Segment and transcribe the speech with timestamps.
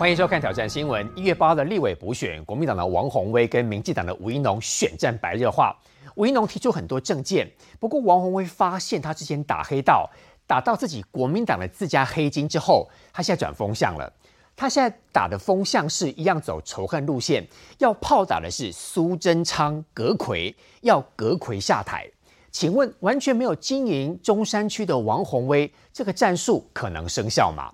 [0.00, 1.06] 欢迎收看《挑战新闻》。
[1.14, 5.76] 一月八的立委补选，国民党的王宏威跟民进党的吴怡农选战白热化。
[6.14, 7.46] 吴怡农提出很多政见，
[7.78, 10.08] 不过王宏威发现他之前打黑道，
[10.46, 14.10] 打到自己国民党的自家黑金之后，他现在转风向了。
[14.56, 22.08] 他现在打的风向是一样走仇恨路线，要炮打的是苏贞昌、葛魁，要葛魁下台。
[22.50, 27.70] 请问，完全没有经营中山区的王宏威，这个战术可能生效吗？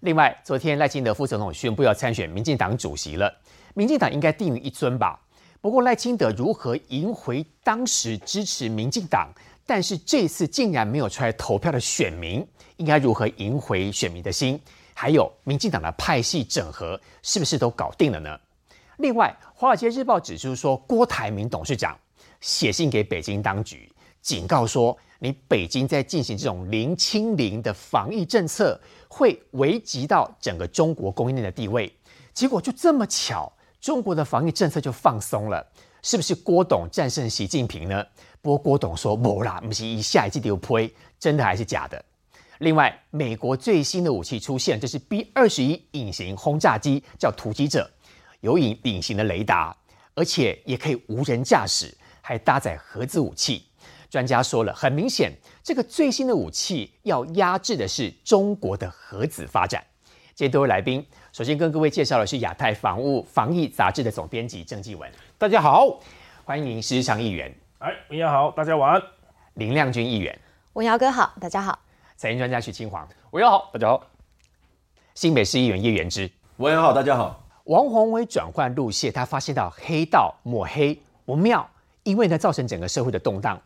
[0.00, 3.30] 另外，昨天赖清德副总统宣布要参选民进党主席了，
[3.74, 5.20] 民进党应该定于一尊吧？
[5.60, 9.28] 不过赖清德如何赢回当时支持民进党，
[9.66, 12.46] 但是这次竟然没有出来投票的选民，
[12.78, 14.58] 应该如何赢回选民的心？
[14.94, 18.38] 还有民进党的派系整合是不是都搞定了呢？
[18.96, 21.94] 另外，《华尔街日报》指出说，郭台铭董事长
[22.40, 23.90] 写信给北京当局，
[24.22, 28.78] 警告说，你北京在进行这种零清零的防疫政策，
[29.10, 31.92] 会危及到整个中国供应链的地位。
[32.32, 33.52] 结果就这么巧。
[33.80, 35.66] 中国的防疫政策就放松了，
[36.02, 38.04] 是不是郭董战胜习近平呢？
[38.42, 42.04] 不过郭董说不啦，不是一下一季就呸，真的还是假的？
[42.58, 47.90] 另外，美国最新的武器出现，就是 B 二十一隐形轰炸机，叫突击者，
[48.40, 49.74] 有隐隐形的雷达，
[50.14, 53.64] 而且也可以无人驾驶，还搭载核子武器。
[54.10, 55.32] 专家说了，很明显，
[55.70, 59.80] 这个最新的武器要压制的是中国的核子发展。
[60.34, 61.06] 这些多位来宾。
[61.30, 66.00] 首先跟各位介绍的是亚太防务防疫杂志的总编辑郑继文，大家好，
[66.44, 69.00] 欢迎石祥议员，哎，文瑶好，大家晚安，
[69.54, 70.36] 林亮君议员，
[70.72, 71.78] 文瑶哥好，大家好，
[72.16, 74.04] 财经专家徐清煌，文瑶好，大家好，
[75.14, 81.70] 新北市议员叶元之，文瑶好，大家好，王宏伟转换路线，他发现到黑道抹黑不妙，
[82.02, 83.56] 因为呢造成整个社会的动荡，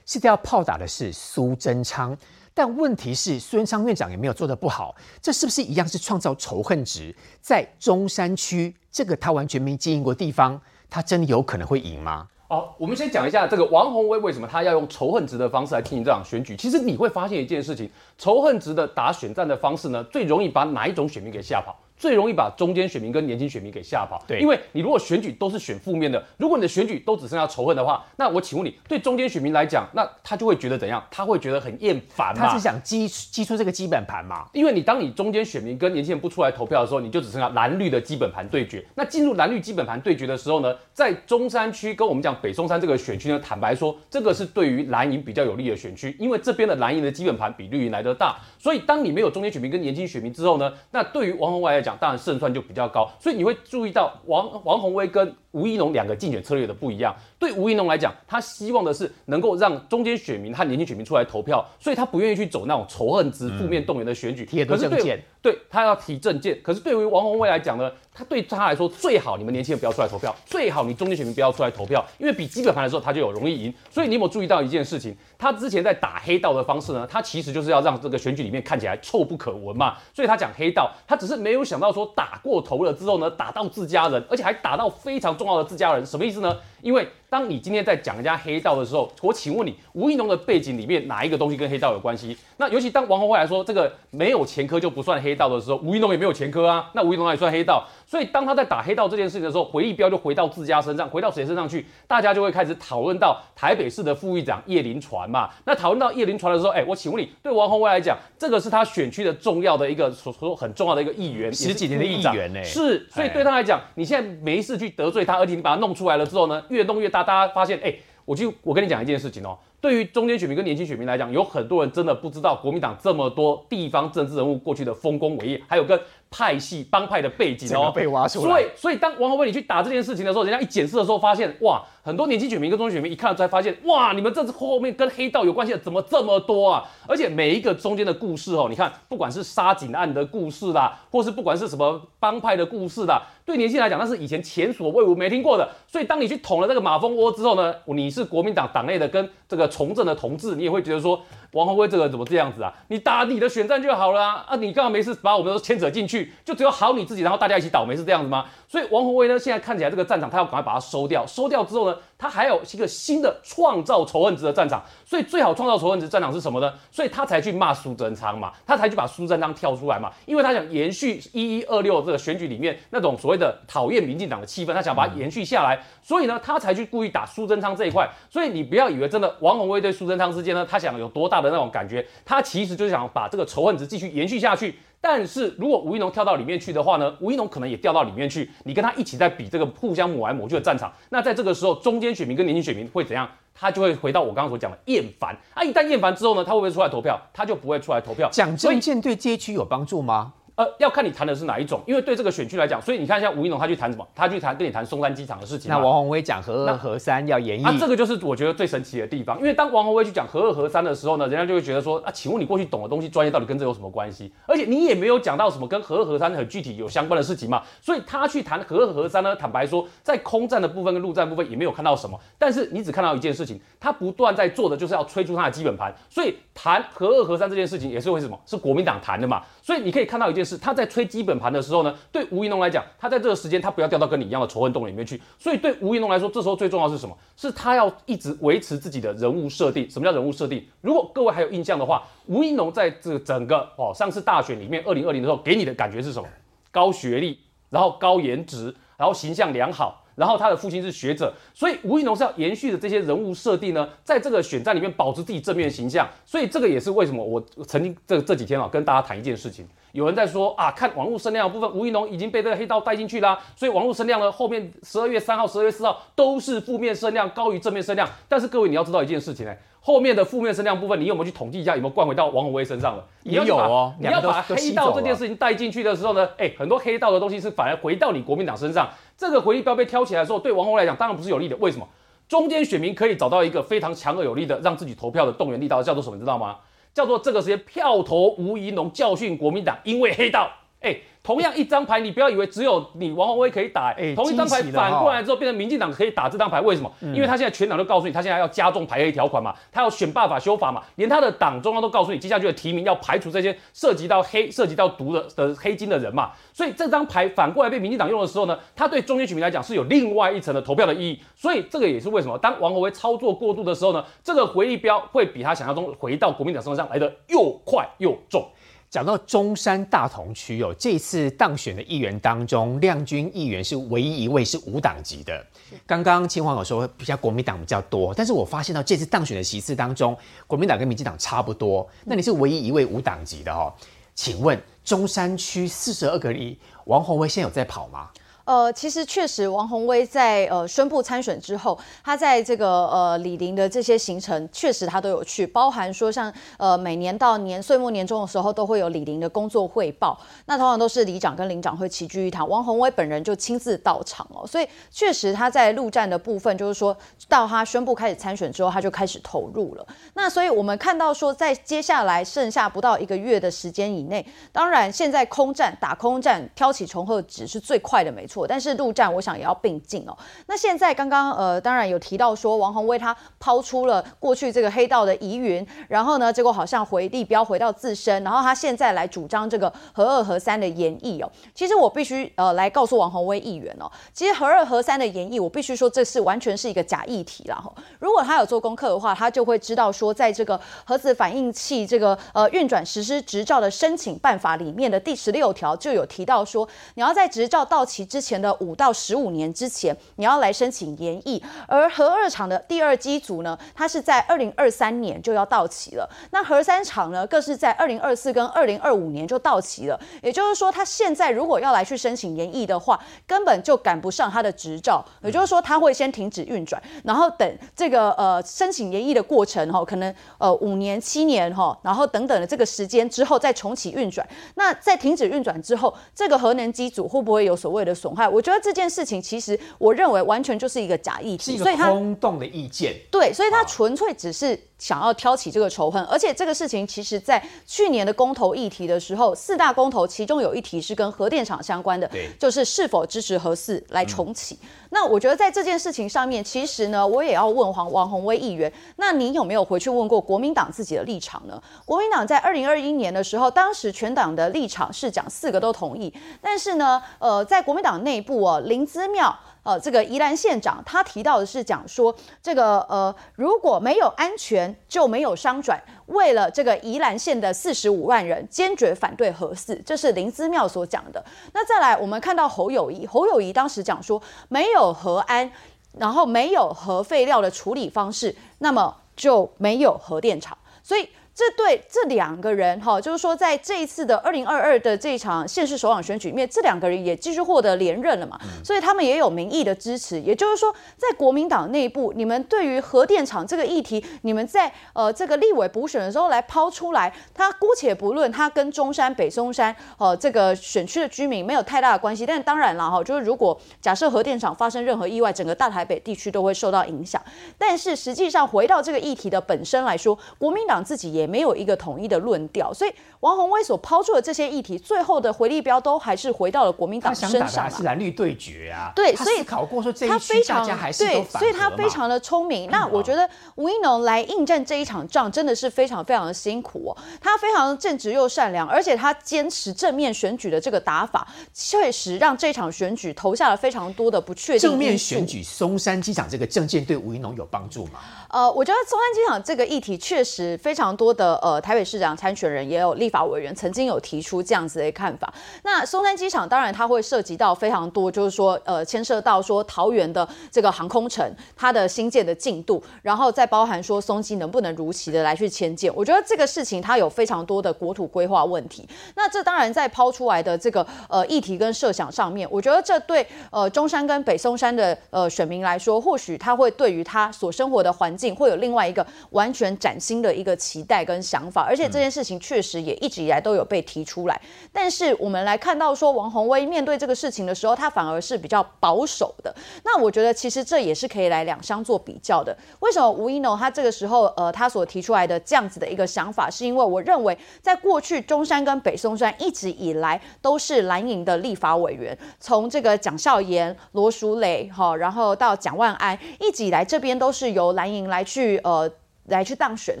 [0.06, 2.16] 现在要炮打的是苏贞昌。
[2.54, 7.14] 但问题是，孙昌院长也没有做得不好，这是不是一样是创造仇恨值？
[7.42, 12.26] 在中山区这个他完全没经营过地方，他真的有可能会赢吗？
[12.48, 16.56] 好，我们先讲一下这个王宏威为什么他要用仇恨值的方式来进行这场选举。
[16.56, 21.76] 其实你会发现一件事情，仇恨值的打选战的方式呢，最容易把哪一种选民给吓跑？
[21.96, 31.02] 最容易把中间选民跟年轻选民给吓跑，对，因为你如果选举都是选负面的，如果你的选举都只剩下仇恨的话，那我请问你，对中间选民来讲，那他就会觉得怎样？
[31.10, 32.46] 他会觉得很厌烦嘛？
[32.46, 34.46] 他是想积积出这个基本盘嘛？
[34.52, 38.84] 因为你当你中间选民跟年轻人不出来投票的时候，你就只剩下蓝绿的基本盘对决。
[38.94, 52.66] 那进入蓝绿基本盘对决的时候呢，在中山区跟我们讲北松山这个选区呢，坦白说，这个是对于蓝营比较有利的选区，因为这边的蓝营的基本盘比绿营来得大，所以当你没有中间选民跟年轻选民之后呢，那对于王宏伟来讲，当然胜算就。
[52.66, 57.16] 比较高，所以你会注意到王王宏威跟吴一农两个竞选策略的不一样。
[57.38, 64.44] 对吴一农来讲，他希望的是能够让中间选民和年轻选民出来投票，所以他不愿意去走那种仇恨值、负面动员的选举。
[64.66, 73.72] 可是对对他要提证件，可是对于王宏威来讲呢，他对他来说最好你们年轻人不要出来投票，最好你中间选民不要出来投票，因为比基本盘的时候他就有容易赢。
[73.88, 75.16] 所以你有没有注意到一件事情？
[75.38, 77.06] 他之前在打黑道的方式呢？
[77.08, 79.94] 他其实就是要让这个选举里面看起来臭不可闻嘛。
[80.12, 86.56] 所以他讲黑道，他只是没有想到说打过头了之后呢，打到自家人，而且还打到非常重要的自家人，什么意思呢？
[86.86, 92.36] 因为当你今天在讲人家黑道的时候，我请问你，吴一农的背景里面哪一个东西跟黑道有关系？
[92.58, 97.84] 那尤其当王宏辉来说这个没有前科就不算黑道的时候，吴一农也没有前科啊，那吴一农也算黑道。
[98.06, 101.84] 所以当他在打黑道这件事情的时候，回忆标就回到自家身上，回到谁身上去？
[102.06, 105.50] 大家就会开始讨论到台北市的副议长叶林传嘛。
[105.64, 112.62] 那讨论到叶林传的时候，哎，我请问你，对王宏辉来讲，这个是他选区的重要的一个所说很重要的一个议员，十几年的议员呢？
[112.62, 117.94] 是，所以对他来讲，你现在没事去得罪他，而且你把他弄出来了之后呢，越弄越大，大家发现，哎，
[118.24, 119.58] 我就我跟你讲一件事情哦。
[119.80, 125.98] 对于中间选民跟年轻选民来讲，有很多人真的不知道国民党这么多地方政治人物过去的丰功伟业，还有跟
[126.30, 128.48] 派系帮派的背景哦，被挖出来。
[128.48, 136.84] 所以，所以当王宏威你去打这件事情的时候，人家一检视的时候，发现哇，很多年轻选民跟中选民一看才发现，哇，你们这次后面跟黑道有关系的怎么这么多啊？
[137.06, 145.68] 而且每一个中间的故事哦，你看，不管是杀警案的故事啦，或是不管是什么帮派的故事啦，对年轻人来讲，那是以前前所未闻没听过的。
[145.86, 151.22] 所以，当你去捅了这个马蜂窝之后呢，你是国民党党内的跟这个从政的同志，你也会觉得说，
[151.52, 152.72] 王宏威这个人怎么这样子啊？
[152.88, 154.44] 你打你的选战就好了啊！
[154.48, 156.15] 啊，你干嘛没事把我们都牵扯进去？
[156.44, 158.44] 就只有好你自己，然后大家一起倒霉是这样子吗？
[158.68, 161.26] 所以王宏威呢，现在看起来这个战场，他要赶快把它收掉。
[161.26, 164.82] 收掉之后呢，他还有一个新的创造仇恨值的战场。
[165.04, 166.72] 所以最好创造仇恨值战场是什么呢？
[166.90, 175.80] 所以他才去骂苏贞昌嘛，他才去把苏贞昌跳出来嘛，因为他想延续一一二六这个选举里面那种所谓的讨厌民进党的气氛，他想把它延续下来。
[176.02, 178.08] 所以呢，他才去故意打苏贞昌这一块。
[178.28, 184.76] 所以你不要以为真的王宏威对苏贞昌之间呢，他想有多大的那种感觉，他其实就是想把这个仇恨值继续延续下去。
[185.08, 190.92] 但是如果吴一农跳到里面去的话呢，吴一农可能也掉到里面去，你跟他一起在比这个互相抹来抹去的战场。
[191.10, 193.28] 那在这个时候，中间选民跟年轻选民会怎样？
[193.54, 195.32] 他就会回到我刚刚所讲的厌烦。
[195.54, 197.16] 啊，一旦厌烦之后呢，他会不会出来投票？
[197.32, 198.28] 他就不会出来投票。
[198.32, 200.32] 讲政见对这一区有帮助吗？
[200.56, 204.08] 呃，要看你谈的是哪一种，因为对这个选区来讲，所以你看，像吴一农他去谈什么？
[204.14, 205.70] 他去谈跟你谈松山机场的事情。
[205.70, 209.38] 那王宏威讲核二核三要演绎，啊，这个就是我觉得最神奇的地方。
[209.38, 214.32] 因为当王宏威去讲核二核三的时候呢，人家就会觉得说啊，请问你过去懂的东西专业到底跟这有什么关系？
[214.46, 217.62] 而且你也没有讲到什么跟核二核三很具体有相关的事情嘛。
[217.82, 222.18] 所以他去谈核二核三呢，坦白说，在空战的部分跟陆战部分也没有看到什么。
[222.38, 225.94] 但是你只看到一件事情，他不断在做的就是要吹出他的基本盘。
[226.08, 228.40] 所以谈和二和三这件事情也是为什么？
[228.46, 229.42] 是国民党谈的嘛。
[229.60, 231.26] 所以你可以看到一件事，他在吹基。
[231.26, 235.20] 本盘的时候呢，对吴怡农来讲，他在这个时间他不要掉到跟你一样的仇恨洞里面去。
[235.40, 237.12] 所以对吴怡农来说，这时候最重要是什么？
[237.36, 239.90] 是他要一直维持自己的人物设定。
[239.90, 240.64] 什么叫人物设定？
[240.80, 246.28] 如果各位还有印象的话，吴怡农在这整个哦上次大选里面，二零二零的时候给你的感觉是什么？
[246.70, 250.05] 高学历，然后高颜值，然后形象良好。
[250.16, 256.08] 然后他的父亲是学者，所以吴亦农是要延续的这些人物设定呢，在这个选战里面保持自己正面形象。
[256.24, 259.64] 所以这个也是为什么我曾经这这几天啊跟大家谈一件事情，
[259.96, 268.06] 有人在说啊，看网络声量的部分，吴怡农已经被这个黑道带进去啦，所以网络声量呢后面十二月三号、十二月四号都是负面声量高于正面声量。
[268.28, 269.54] 但是各位你要知道一件事情呢。
[269.80, 273.04] 后面的负面声量部分，你有没有去统计一下有没有灌回到王宏威身上了？
[273.22, 278.90] 也有哦，你要把黑道这件事情带进去的时候呢，哎，很多黑道的东西是反而回到你国民党身上。
[279.16, 281.56] 这个回力标被挑起来的时候，对王宏威来讲当然不是有利的。
[281.56, 281.88] 为什么？
[282.28, 286.16] 中间选民可以找到一个非常强而有力的让自己投票的动员力道，叫做什么？
[286.16, 286.56] 你知道吗？
[286.96, 290.50] 叫做这个时间票投吴怡农，教训国民党，因为黑道。
[290.80, 290.96] 哎。
[291.26, 293.92] 同样一张牌，你不要以为只有你王宏威可以打。
[293.98, 296.92] 哎，同一张牌反过来之后，变成民进党可以打这张牌，为什么？
[297.00, 306.30] 因为他现在全党都告诉你，他现在要加重排黑条款嘛，他要选办法修法嘛，连他的党中央都告诉你，接下去的提名要排除这些涉及到黑、涉及到毒的的黑金的人嘛。
[306.52, 311.20] 所以这张牌反过来被民进党用的时候呢，他对中间选民来讲是有另外一层的投票的意义。
[311.34, 318.48] 所以这个也是为什么，当王宏威操作过度的时候呢，这个回力标会比他想象中回到国民党身上来的又快又重。
[318.96, 325.46] 讲到中山大同区哦，这次当选的议员当中，亮君议员是唯一一位是无党籍的。
[325.86, 330.16] 刚刚秦皇有说比较国民党比较多，但是我发现到这次当选的席次当中，
[330.46, 331.86] 国民党跟民进党差不多。
[332.06, 333.70] 那你是唯一一位无党籍的哦？
[334.14, 338.08] 请问中山区四十二个里，王宏威现在有在跑吗？
[338.46, 350.16] 呃，其实确实，王宏威在呃宣布参选之后，他在这个呃李林的这些行程，确实他都有去，包含说像呃每年到年岁末年终的时候，都会有李林的工作汇报，
[350.46, 356.96] 那通常都是里长跟林长会齐聚一堂，王宏威本人就亲自到场哦，所以确实他在陆战的部分，就是说
[357.28, 359.84] 到他宣布开始参选之后，他就开始投入了。
[360.14, 368.35] 那所以我们看到说，在接下来剩下不到一个月的时间以内，当然现在空战打空战挑起重合值是最快的，没错。
[368.44, 370.16] 但是陆战，我想也要并进哦。
[370.46, 381.30] 那现在刚刚呃，当然有提到说王宏威他抛出了过去这个黑道的疑云，然后呢，结果好像回力标回到自身，然后他现在来主张这个合二合三的演绎哦。
[381.54, 387.72] 其实我必须呃来告诉王宏威议员哦，其实合二合三的演绎，我必须说这是完全是一个假议题了哈。
[388.00, 406.08] 如果他有做功课的话，他就会知道说，在这个核子反应器这个呃运转实施执照的申请办法里面的第十六条就有提到说，你要在执照到期之前的五到十五年之前，你要来申请延役，而核二厂的第二机组呢，它是在二零二三年就要到期了。
[406.32, 410.00] 那核三厂呢，更是在二零二四跟二零二五年就到期了。
[410.22, 415.04] 也就是说，他现在如果要来去申请延役的话，根本就赶不上他的执照。
[415.22, 424.26] 也就是说，他会先停止运转，然后等这个呃申请延役的过程哈，可能呃五年、七年哈，然后等等的这个时间之后再重启运转。
[424.56, 428.26] 那在停止运转之后，这个核能机组会不会有所谓的损害？
[428.28, 432.94] 我觉得这件事情其实，我认为完全就是一个假议题，所以空洞的意见。
[433.10, 434.58] 对，所以他纯粹只是。
[434.78, 442.06] 想要挑起这个仇恨，而且这个事情其实，在去年的公投议题的时候，四大公投其中有一题是跟核电厂相关的，
[442.38, 444.58] 就是是否支持核四来重启。
[444.90, 451.58] 那我觉得在这件事情上面，其实呢，我也要问黄王宏威议员，那你有没有回去问过国民党自己的立场呢？
[451.86, 459.36] 国民党在二零二一年的时候，当时全党的立场是讲四个都同意，但是呢，呃，在国民党内部哦，林姿妙。
[459.66, 471.20] 呃，这个宜兰县长他提到的是讲说，这个呃，如果没有安全就没有商转，为了这个宜兰县的四十五万人，坚决反对核四，这是林姿妙所讲的。
[471.52, 475.50] 那再来，我们看到侯友谊，侯友谊当时讲说，没有核安，
[475.98, 481.08] 然后没有核废料的处理方式，那么就没有核电厂，所以。
[481.36, 490.18] 这对这两个人哈，就是说在这一次的二零二二的这场县市首长选举里面，这两个人也继续获得连任了嘛，所以他们也有民意的支持。
[490.18, 507.22] 也就是说，在国民党内部，你们对于核电厂这个议题，你们在呃这个立委补选的时候来抛出来，他姑且不论他跟中山、北松山呃这个选区的居民没有太大的关系，但当然了哈，就是如果假设核电厂发生任何意外，整个大台北地区都会受到影响。
[507.58, 512.92] 但是实际上回到这个议题的本身来说，国民党自己也没有一个统一的论调，所以
[513.26, 518.92] 王宏威所抛出的这些议题，最后的回力标都还是回到了国民党身上是蓝绿对决啊。
[518.94, 522.70] 对，所以考过说这一区大家还是对，所以他非常的聪明。
[522.70, 526.96] 那我觉得吴一农来应战这一场仗，真的是非常非常的辛苦哦。
[527.20, 537.98] 他非常正直又善良，而且他坚持正面选举的这个打法，确实让这场选举投下了非常多的不确定正面选举松山机场这个证件对吴一农有帮助吗？
[538.30, 545.32] 呃，我觉得松山机场这个议题确实非常多的呃台北市长参选人也有立法委员曾经有提出这样子的看法。
[545.62, 551.24] 那松山机场当然它会涉及到非常多，就是说呃牵涉到说桃园的这个航空城
[551.56, 555.94] 它的新建的进度，然后再包含说松基能不能如期的来去迁建。
[555.94, 558.88] 我觉得这个事情它有非常多的国土规划问题。
[559.14, 574.40] 那这当然在抛出来的这个呃议题跟设想上面，我觉得这对呃中山跟北松山的呃选民来说，或许他会对于他所生活的环境会有另外一个完全崭新的一个期待跟想法，而且这件事情确实也一直以来都有被提出来。
[574.72, 579.52] 但是我们来看到说，王宏威面对这个事情的时候，他反而是比较保守的。
[579.82, 582.56] 那我觉得其实这也是可以来两相做比较的。
[582.78, 598.36] 为什么吴一农他这个时候呃他所提出来的这样子的一个想法，是因为我认为在过去中山跟北松山一直以来都是蓝营的立法委员，从这个蒋孝严、罗淑蕾哈，然后到蒋万安，一直以来这边都是由蓝营来去。
[598.36, 598.86] 去呃
[599.28, 600.00] 来去当选，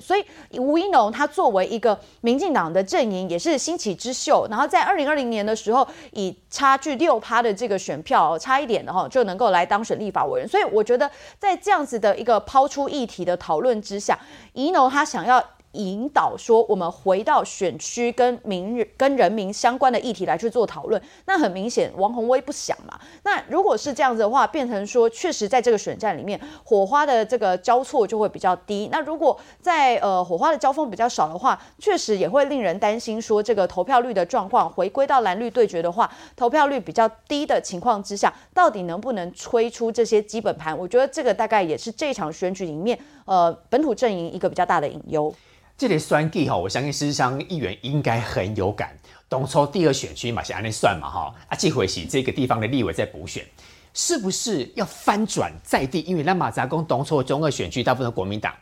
[0.00, 0.24] 所以
[0.58, 14.18] 吴一农他作为一个民进党的阵营也是新起之秀，然后在二零二零年的时候以差距六趴的这个选票差一点的哈就能够来当选立法委员，所以我觉得在这样子的一个抛出议题的讨论之下，
[14.52, 15.42] 一农他想要。
[15.76, 21.00] 引导说，我们回到选区跟民跟人民相关的议题来去做讨论。
[21.26, 22.98] 那很明显，王宏威不想嘛。
[23.22, 28.88] 那如果是这样子的话，变成说，确实在这个选战里面，火花的这个交错就会比较低。
[28.90, 40.76] 那如果在呃火花的交锋比较少的话，确实也会令人担心说，这个投票率的状况回归到蓝绿对决的话，投票率比较低的情况之下，到底能不能吹出这些基本盘？
[40.76, 45.34] 我觉得这个大概也是这场选举里面呃本土阵营一个比较大的隐忧。
[45.76, 48.96] 这类算计哈，我相信事实上议员应该很有感。
[49.28, 51.34] 东抽第二选区嘛，是按那算嘛哈。
[51.48, 53.44] 啊，这回是这个地方的立委在补选，
[53.92, 56.00] 是不是要翻转在地？
[56.02, 58.54] 因为那马扎公东抽中二选区大部分国民党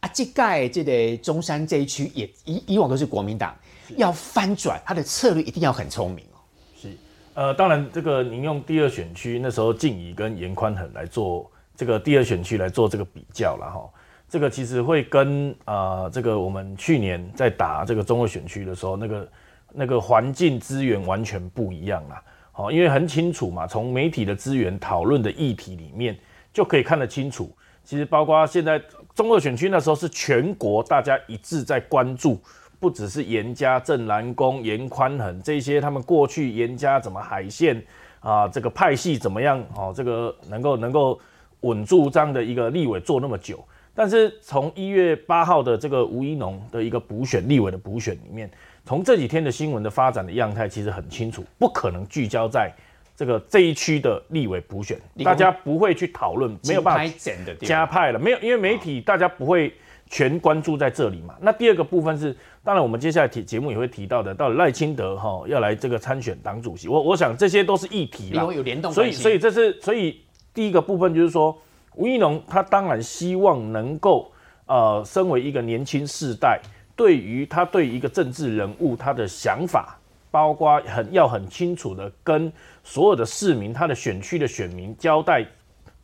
[0.00, 3.56] 啊，这盖这个中山这一区也以以往都是国民党，
[3.96, 6.36] 要翻转他的策略一定要很聪明哦。
[6.76, 6.96] 是，
[7.34, 13.88] 呃，当然这个您用第二选区那时候静怡跟严宽恒来做这个第二选区来做这个比较了哈。
[14.28, 19.28] 这个其实会跟啊，这个我们去年在打这个中二选区的时候，那个
[19.72, 22.22] 那个环境资源完全不一样啦。
[22.52, 26.14] 好，因为很清楚嘛，从媒体的资源讨论的议题里面
[26.52, 27.50] 就可以看得清楚。
[27.84, 28.78] 其实包括现在
[29.14, 32.38] 中二选区那时候是全国大家一致在关注，
[32.78, 37.82] 不只是严家、郑南宫、严宽恒这些，他们过去严家怎么海线
[38.20, 39.64] 啊，这个派系怎么样？
[39.74, 41.18] 哦，这个能够能够
[41.60, 43.64] 稳住这样的一个立委做那么久。
[43.98, 48.48] 但是从一月八号的这个吴一农的一个补选立委的补选里面，
[48.84, 52.72] 从这几天的新闻的发展的样态，其实很清楚，不可能聚焦在
[53.16, 57.14] 这个这一区的立委补选，大家不会去讨论，没有办法
[57.60, 59.74] 加派了，没有，因为媒体大家不会
[60.08, 61.34] 全关注在这里嘛。
[61.40, 70.20] 那第二个部分是，当然我们接下来提节目也会提到的，到赖清德哈要来这个参选党主席，我我想这些都是议题啦，有联动，所以所以这是所以
[70.54, 71.58] 第一个部分就是说。
[71.98, 74.30] 吴益农他当然希望能够，
[74.66, 76.60] 呃，身为一个年轻世代，
[76.94, 79.98] 对于他对一个政治人物他的想法，
[80.30, 82.52] 包括很要很清楚的跟
[82.84, 85.44] 所有的市民、他的选区的选民交代，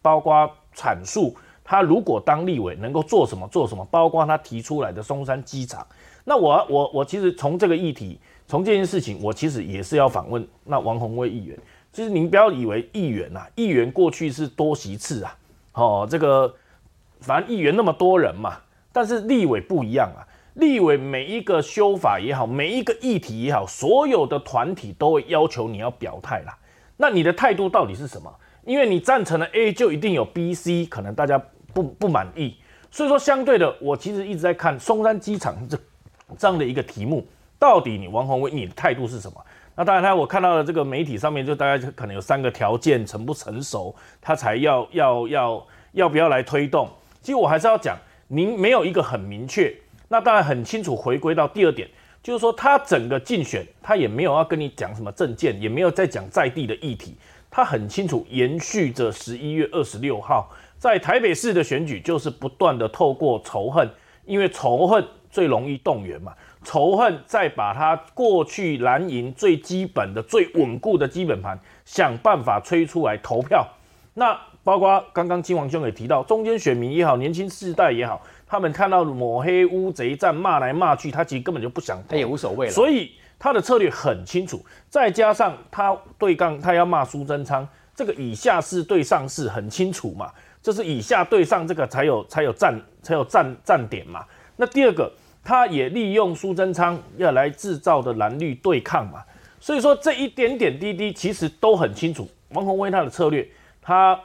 [0.02, 1.32] 包括阐述
[1.62, 5.86] 他如果当立委能够做什么做什么，包括他提出来的松山机场。
[6.24, 11.56] 那我我我其实从这个议题，从这件事情，我其实也是要访问那王宏威议员。
[11.92, 15.38] 其实您不要以为议员呐，议员过去是多席次啊。
[15.74, 16.54] 哦，这个
[17.20, 18.56] 反正议员那么多人嘛，
[18.92, 20.26] 但是立委不一样啊。
[20.54, 26.56] 立委每一个修法也好，每一个议题也好，所有的团体都会要求你要表态啦。
[26.96, 28.32] 那你的态度到底是什么？
[28.64, 32.56] 因为你赞成了 A，就一定有 B、C，可能大家不不满意。
[32.88, 35.76] 所以说，相对的，我其实一直在看松山机场这
[36.38, 37.26] 这样的一个题目，
[37.58, 39.44] 到底你王宏威你的态度是什么？
[39.76, 46.88] 那当然，他我看到的这个媒体上面就大概可能有三个条件，成不成熟，他才要要要要不要来推动。
[47.20, 49.74] 其实我还是要讲，您没有一个很明确，
[50.08, 50.94] 那当然很清楚。
[50.94, 51.88] 回归到第二点，
[52.22, 57.16] 就是说他整个竞选，他也没有要跟你讲什么政见，也没有在讲在地的议题，
[57.50, 63.90] 他很清楚延续着十一月二十六号在台北市的选举，就是不断的透过仇恨，
[64.24, 66.32] 因为仇恨最容易动员嘛。
[66.64, 73.66] 仇恨，再把他过去蓝营最基本的、最稳固的基本盘想办法吹出来投票。
[74.14, 82.72] 那包括刚刚金王兄也提到，中间选民也好，年轻世代也好，他们看到抹黑、乌贼战、骂来骂去，他其实根本就不想，他也无所谓了。
[82.72, 94.24] 所以他的策略很清楚，再加上他对杠，他要骂苏贞昌，这个以下是对上是很清楚嘛，就是以下对上这个才有才有站才有站站点嘛。
[94.56, 95.12] 那第二个。
[95.44, 99.22] 他也利用苏贞昌要来制造的蓝绿对抗嘛，
[99.60, 102.26] 所以说这一点点滴滴其实都很清楚。
[102.50, 103.46] 王宏威他的策略，
[103.82, 104.18] 他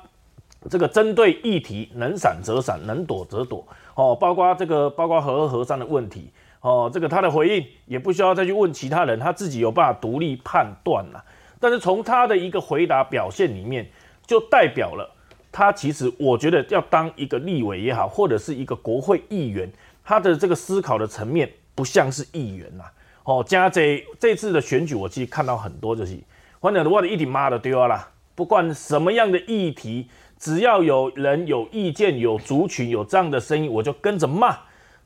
[0.70, 3.68] 这个针对议题能闪则闪，能躲则躲。
[3.96, 11.22] 哦，包括这个包括和和商的问题，哦，这个他的回应也不需要再去问其他人，他自己有办法独立判断了。
[11.60, 13.86] 但是从他的一个回答表现里面，
[14.26, 15.10] 就代表了
[15.52, 19.70] 他其实我觉得要当一个立委也好，或者是一个国会议员。
[20.10, 22.84] 他的这个思考的层面不像是议员呐，
[23.26, 26.18] 哦，加这这次的选举，我其实看到很多就是，
[26.60, 30.08] 反正我的一点妈的丢啦，不管什么样的议题，
[30.40, 34.58] 只要有人有意见、有族群、有这样的声音，我就跟着骂。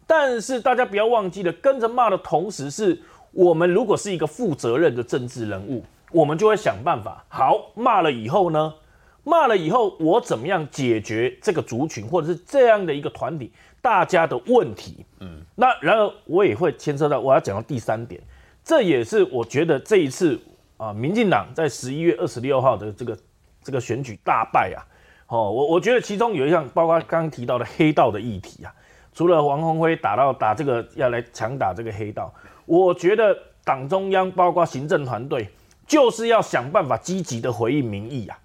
[0.07, 2.98] 但是大家不要忘记了，跟着骂的同时，是
[3.33, 5.83] 我们如果是一个负责任的政治人物，
[6.13, 7.25] 我们就会想办法。
[7.27, 8.74] 好，骂了以后呢？
[9.25, 13.51] 骂了以后，我怎么样解决这个族群或者是这样的一个团体？
[13.84, 18.22] 大家的问题，嗯，那然而我也会牵涉到我要讲到第三点，
[18.63, 20.40] 这也是我觉得这一次
[20.78, 23.18] 啊，民进党在十一月二十六号的这个
[23.62, 24.79] 这个选举大败啊，
[25.27, 28.74] 哦，我我觉得其中有一项，包括刚刚提到的黑道的议题啊，
[29.14, 32.34] 除了王宏辉打到打这个要来强打这个黑道，
[32.66, 35.50] 我觉得党中央包括行政团队
[35.86, 38.40] 就是要想办法积极的回应民意啊，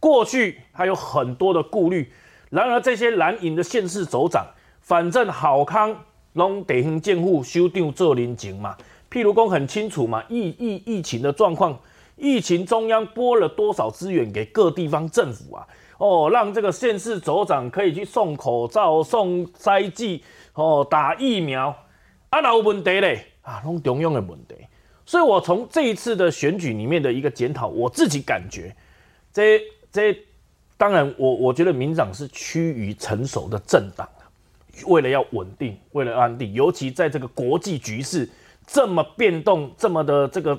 [0.00, 2.12] 过去还有很多的顾虑，
[2.50, 4.44] 然而这些蓝营的县市首长。
[4.90, 5.96] 反正好康
[6.32, 8.76] 拢得先建户修订做人情嘛，
[9.08, 11.78] 譬如讲很清楚嘛，疫疫疫情的状况，
[12.16, 15.64] 疫情中央拨了多少资源给各地方政府啊？
[15.98, 20.24] 哦，让这个县市首长可以去送口罩、送筛剂、
[20.54, 21.72] 哦打疫苗，
[22.30, 24.56] 啊，有问题嘞啊，拢中央的问题。
[25.06, 28.74] 所以我从这一次的选举里面的一个检讨，我自己感觉，
[29.32, 30.18] 这这
[30.76, 34.08] 当然我我觉得民长是趋于成熟的政党。
[34.86, 38.28] 为了要稳定，为了安定，尤其在这个国际局势
[38.66, 40.58] 这么变动、这么的这个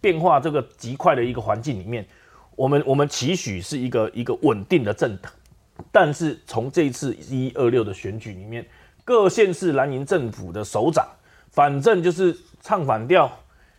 [0.00, 2.06] 变化、这个极快的一个环境里面，
[2.54, 5.32] 我们我们期许是一个一个稳定的政党。
[5.92, 8.66] 但是从这一次一二六的选举里面，
[9.04, 11.06] 各县市蓝营政府的首长，
[11.52, 13.30] 反正就是唱反调，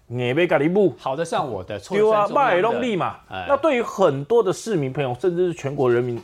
[0.07, 3.19] 你被咖喱布，好的像我的，丢啊，卖弄力嘛。
[3.29, 6.21] 那对于很多的市民朋友，甚至是全国人民，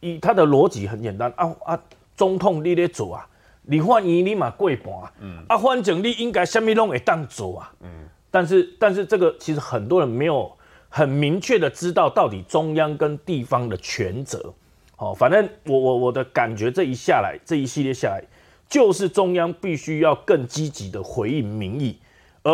[0.00, 1.80] 以他的逻辑很简单啊啊。
[2.16, 3.28] 总统你咧做啊，
[3.62, 7.88] 你换伊你嘛过半，嗯，啊，反正你应该什么拢会当做啊，嗯，
[8.30, 10.52] 但是但是这个其实很多人没有
[10.88, 14.54] 很明确的知道到底中央跟地方的权责，
[14.96, 18.22] 哦，反正我我我的感觉这一下来这一系列下来，
[18.68, 21.98] 就是中央必须要更积极的回应民意，
[22.44, 22.52] 而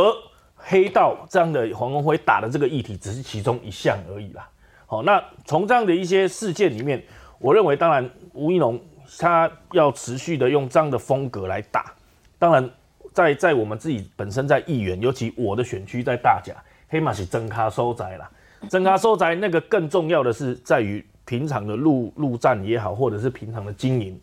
[0.57, 4.49] 黑道这样的黄文辉打的这个议题只是其中一项而已啦，
[4.87, 7.05] 好，那从这样的一些事件里面，
[7.39, 8.81] 我认为当然吴一龙。
[9.19, 11.93] 他要持续的用这样的风格来打，
[12.39, 12.71] 当然，
[13.13, 16.55] 在在我们自己本身在议员，尤其我的选区在大甲，
[16.89, 18.31] 黑马是真卡收窄了，
[18.69, 24.21] 真卡收窄那个更重要的是在于平常的路路战也好，或者是平常的经营，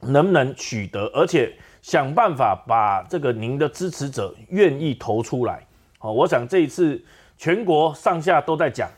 [0.00, 5.64] 能不能取得，而且想办法把这个您的支持者愿意投出来。
[5.98, 7.00] 好，我想这一次
[7.38, 8.90] 全国上下都在讲，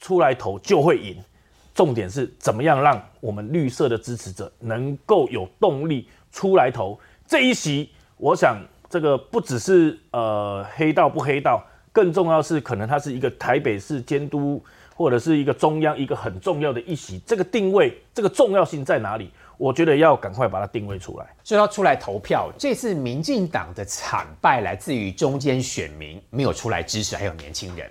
[0.00, 1.16] 出来投就会赢。
[1.74, 7.90] 重点是怎么样让我们绿色的支持者能够有动力出来投这一席？
[8.16, 8.56] 我想
[8.88, 14.62] 这个不只是呃黑道不黑道，更重要是可能它是一个台北市监督
[14.94, 17.18] 或者是一个中央一个很重要的一席。
[17.26, 19.30] 这个定位，这个重要性在哪里？
[19.58, 21.26] 我觉得要赶快把它定位出来。
[21.44, 22.50] 所以要出来投票。
[22.58, 27.90] 这次民进党的惨败来自于中间选民没有出来支持，还有年轻人。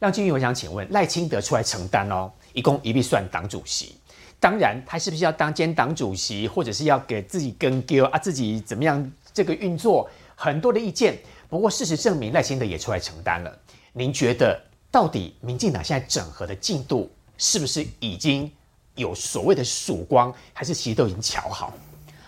[0.00, 2.30] 亮金玉，我想请问赖清德出来承担哦。
[2.52, 3.96] 一共一必算党主席，
[4.38, 8.18] 当然他是不是要当兼党主席，或者是要给自己跟丢啊？
[8.18, 10.08] 自己怎么样这个运作？
[10.34, 11.18] 很多的意见。
[11.48, 13.58] 不过事实证明，赖清德也出来承担了。
[13.92, 14.58] 您觉得
[14.90, 18.50] 到底民进党现在整合的进度是不是已经
[18.94, 21.72] 有所谓的曙光，还是其实都已经瞧好？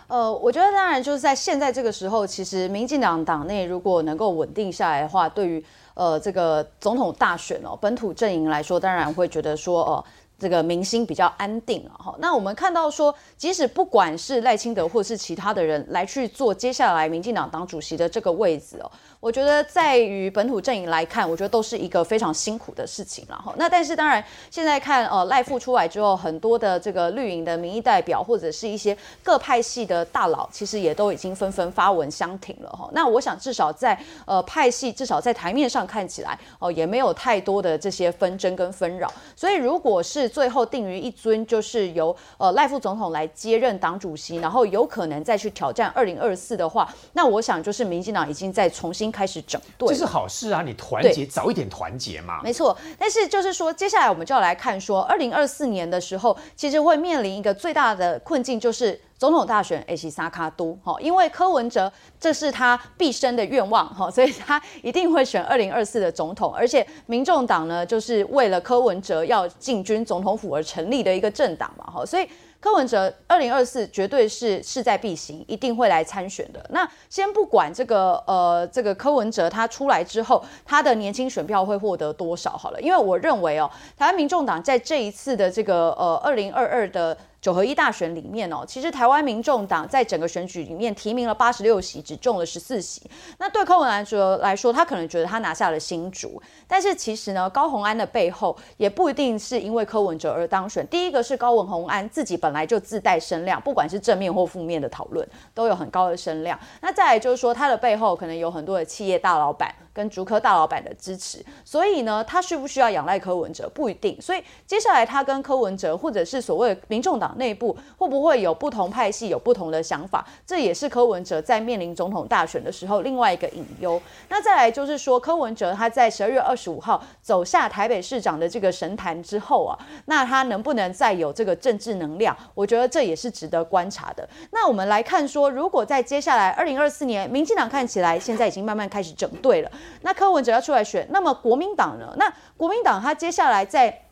[0.06, 10.04] 呃，我觉得当然就是在现在这个时候，其实民进党党内如果能够稳定下来的话，对于呃这个总统大选哦，本土阵营来说，当然会觉得说哦。
[10.44, 23.54] 这个民心比较安定啊，哈，那我们看到说，即使不管是赖清德或是其他的人来去做接下来民进党党主席的这个位置哦，我觉得在于本土阵营来看，我觉得都是一个非常辛苦的事情了哈。
[23.56, 32.86] 那但是当然，现在看呃赖副出来之后，很多的这个绿营的民意代表或者是一些各派系的大佬，其实也都已经纷纷发文相挺了哈。
[32.92, 39.10] 那我想至少在呃派系至少在台面上看起来哦，也没有太多的这些纷争跟纷扰。
[39.34, 50.60] 所以如果是最后定于一尊，就是由呃赖副总统来接任党主席，然后有可能再去挑战二零二四的话，那我想就是民进党已经在重新开始整顿，这是好事啊！
[50.62, 52.76] 你团结早一点团结嘛，没错。
[52.98, 59.00] 但是就是说，接下来我们就要来看说，二零二四年的时候，其实会面临一个最大的困境，就是。
[59.24, 66.52] 总统大选，埃西萨卡都，哈，因为柯文哲这是他毕生的愿望，哈，所以他一定会选二零二四的总统。
[66.52, 72.28] 而且民众党呢，就是为了柯文哲要进军总统府而成立的一个政党嘛，哈，所以
[72.60, 76.62] 柯文哲二零二四绝对是势在必行，一定会来参选的。
[76.68, 87.16] 那先不管这个呃这个柯文哲他出来之后，他的年轻选票会获得多少好了，因为我认为哦，台湾民众党在这一次的这个呃二零二二的。
[87.44, 93.02] 九合一大选里面哦，其实台湾民众党在整个选举里面提名了八十六席，只中了十四席。
[93.36, 100.86] 那对柯文来说来说，他可能觉得他拿下了新竹，但是其实呢，高虹安的背后也不一定是因为柯文哲而当选。
[100.86, 106.58] 第一个是高文宏安自己本来就自带声量，不管是正面或负面的讨论都有很高的声量。
[106.80, 109.70] 那再来就是说，他的背后可能有很多的企业大老板。
[109.94, 114.20] 跟竹科大老板的支持，所以呢，他需不需要仰赖柯文哲不一定。
[114.20, 120.26] 所以接下来他跟柯文哲，或者是所谓民众党内部，会不会有不同派系有不同的想法？
[120.44, 124.02] 这也是柯文哲在面临总统大选的时候另外一个隐忧。
[124.28, 132.36] 那再来就是说，柯文哲他在十二月二十五号走下台北市长的这个神坛之后啊，那他能不能再有这个政治能量？
[132.54, 134.28] 我觉得这也是值得观察的。
[134.50, 139.70] 那我们来看说，如果在接下来二零二四年，民进党看起来现在已经慢慢开始整队了。
[140.02, 142.14] 那柯文哲要出来选，那么国民党呢？
[142.16, 144.06] 那国民党他接下来在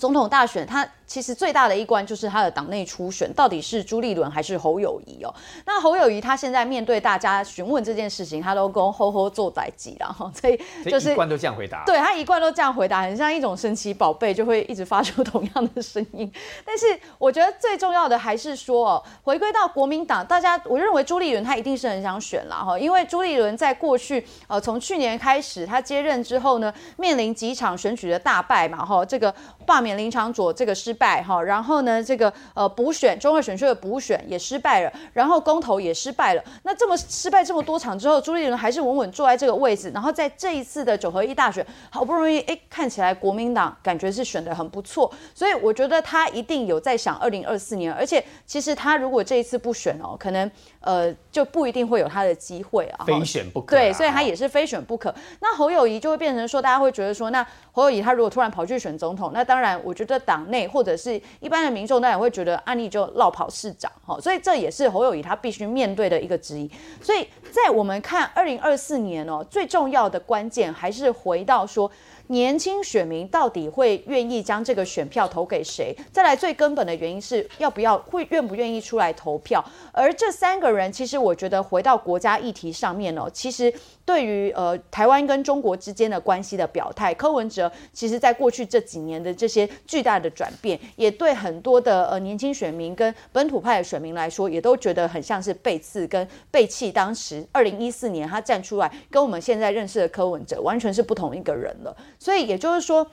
[0.00, 0.88] 总统大选，他。
[1.10, 5.34] 其实最大的一关就是他的党内初选，到底是朱立伦还是侯友谊哦？
[5.66, 10.56] 那侯友谊他现在面对大家询问这件事情，他都跟吼吼做仔机了哈，所以
[10.88, 11.82] 就是一贯都这样回答。
[11.84, 16.32] 对他一贯都这样回答，很像一种神奇宝贝，就会一直发出同样的声音。
[16.64, 16.86] 但是
[17.18, 29.34] 我觉得最重要的还是说哦，回归到国民党，大家我认为朱立伦他一定是很想选了哈，因为朱立伦在过去呃从去年开始他接任之后呢，面临几场选举的大败嘛哈，这个
[29.66, 30.90] 罢免林长佐这个失。
[31.00, 36.44] 败哈，然后呢，这个呃补选中二选区的补选也失败了，然后公投也失败了。
[36.62, 39.90] 那这么失败这么多场之后，朱立伦还是稳稳坐在这个位置。
[39.94, 47.90] 然后在这一次的九合一大选，好不容易哎，看起来国民党感觉是选的很不错，所以我觉得他一定有在想二零二四年。
[47.90, 50.50] 而且其实他如果这一次不选哦，可能
[50.80, 53.74] 呃就不一定会有他的机会啊，非选不可。
[53.74, 55.14] 对，所以他也是非选不可。
[55.40, 66.68] 那侯友谊就会变成说，大家会觉得说，那侯友谊他如果突然跑去选总统，那当然我觉得党内或者者是一般的民众，当然会觉得案例就落跑市长，哈，所以这也是侯友谊他必须面对的一个质疑。
[67.00, 71.88] 所以在我们看二零二四年哦，最重要的关键还是回到说。
[72.30, 75.92] 年轻选民到底会愿意将这个选票投给谁？
[76.12, 79.64] 再来最根本的原因是要不要会愿不愿意出来投票？
[79.92, 83.72] 而这三个人，其实我觉得回到国家议题上面呢，其实
[84.10, 96.90] 对于呃台湾跟中国之间的关系的表态，柯文哲其实在过去这几年的这些巨大的转变，也对很多的呃年轻选民跟本土派的选民来说，也都觉得很像是背刺跟背弃。
[96.90, 101.96] 当时二零一四年他站出来，跟我们现在认识的柯文哲完全是不同一个人了。
[102.18, 103.06] 所以也就是说，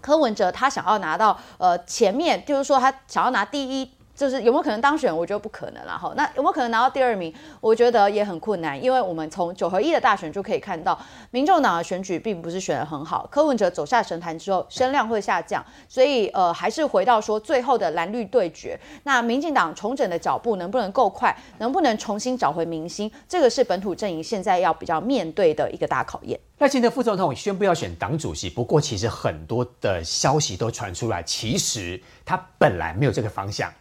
[0.00, 3.90] 柯文哲他想要拿到呃前面，就是说他想要拿第一。
[4.20, 5.16] 就是有没有可能当选？
[5.16, 6.12] 我觉得不可能了哈。
[6.14, 7.32] 那有没有可能拿到第二名？
[7.58, 13.26] 我觉得也很困难，因为我们从九合一的大选就可以看到，民众党的选举并不是选得很好。
[13.32, 18.78] 柯文哲走下神坛之后，声量会下降，所以呃，还是回到说最后的蓝绿对决。
[19.04, 21.34] 那民进党重整的脚步能不能够快？
[21.56, 23.10] 能不能重新找回民心？
[23.26, 26.38] 这个是本土阵营现在要比较面对的一个大考验。
[26.58, 33.72] 赖清德副总统宣布要选党主席，不过其实很多的消息都传出来，其实他本来没有这个方向。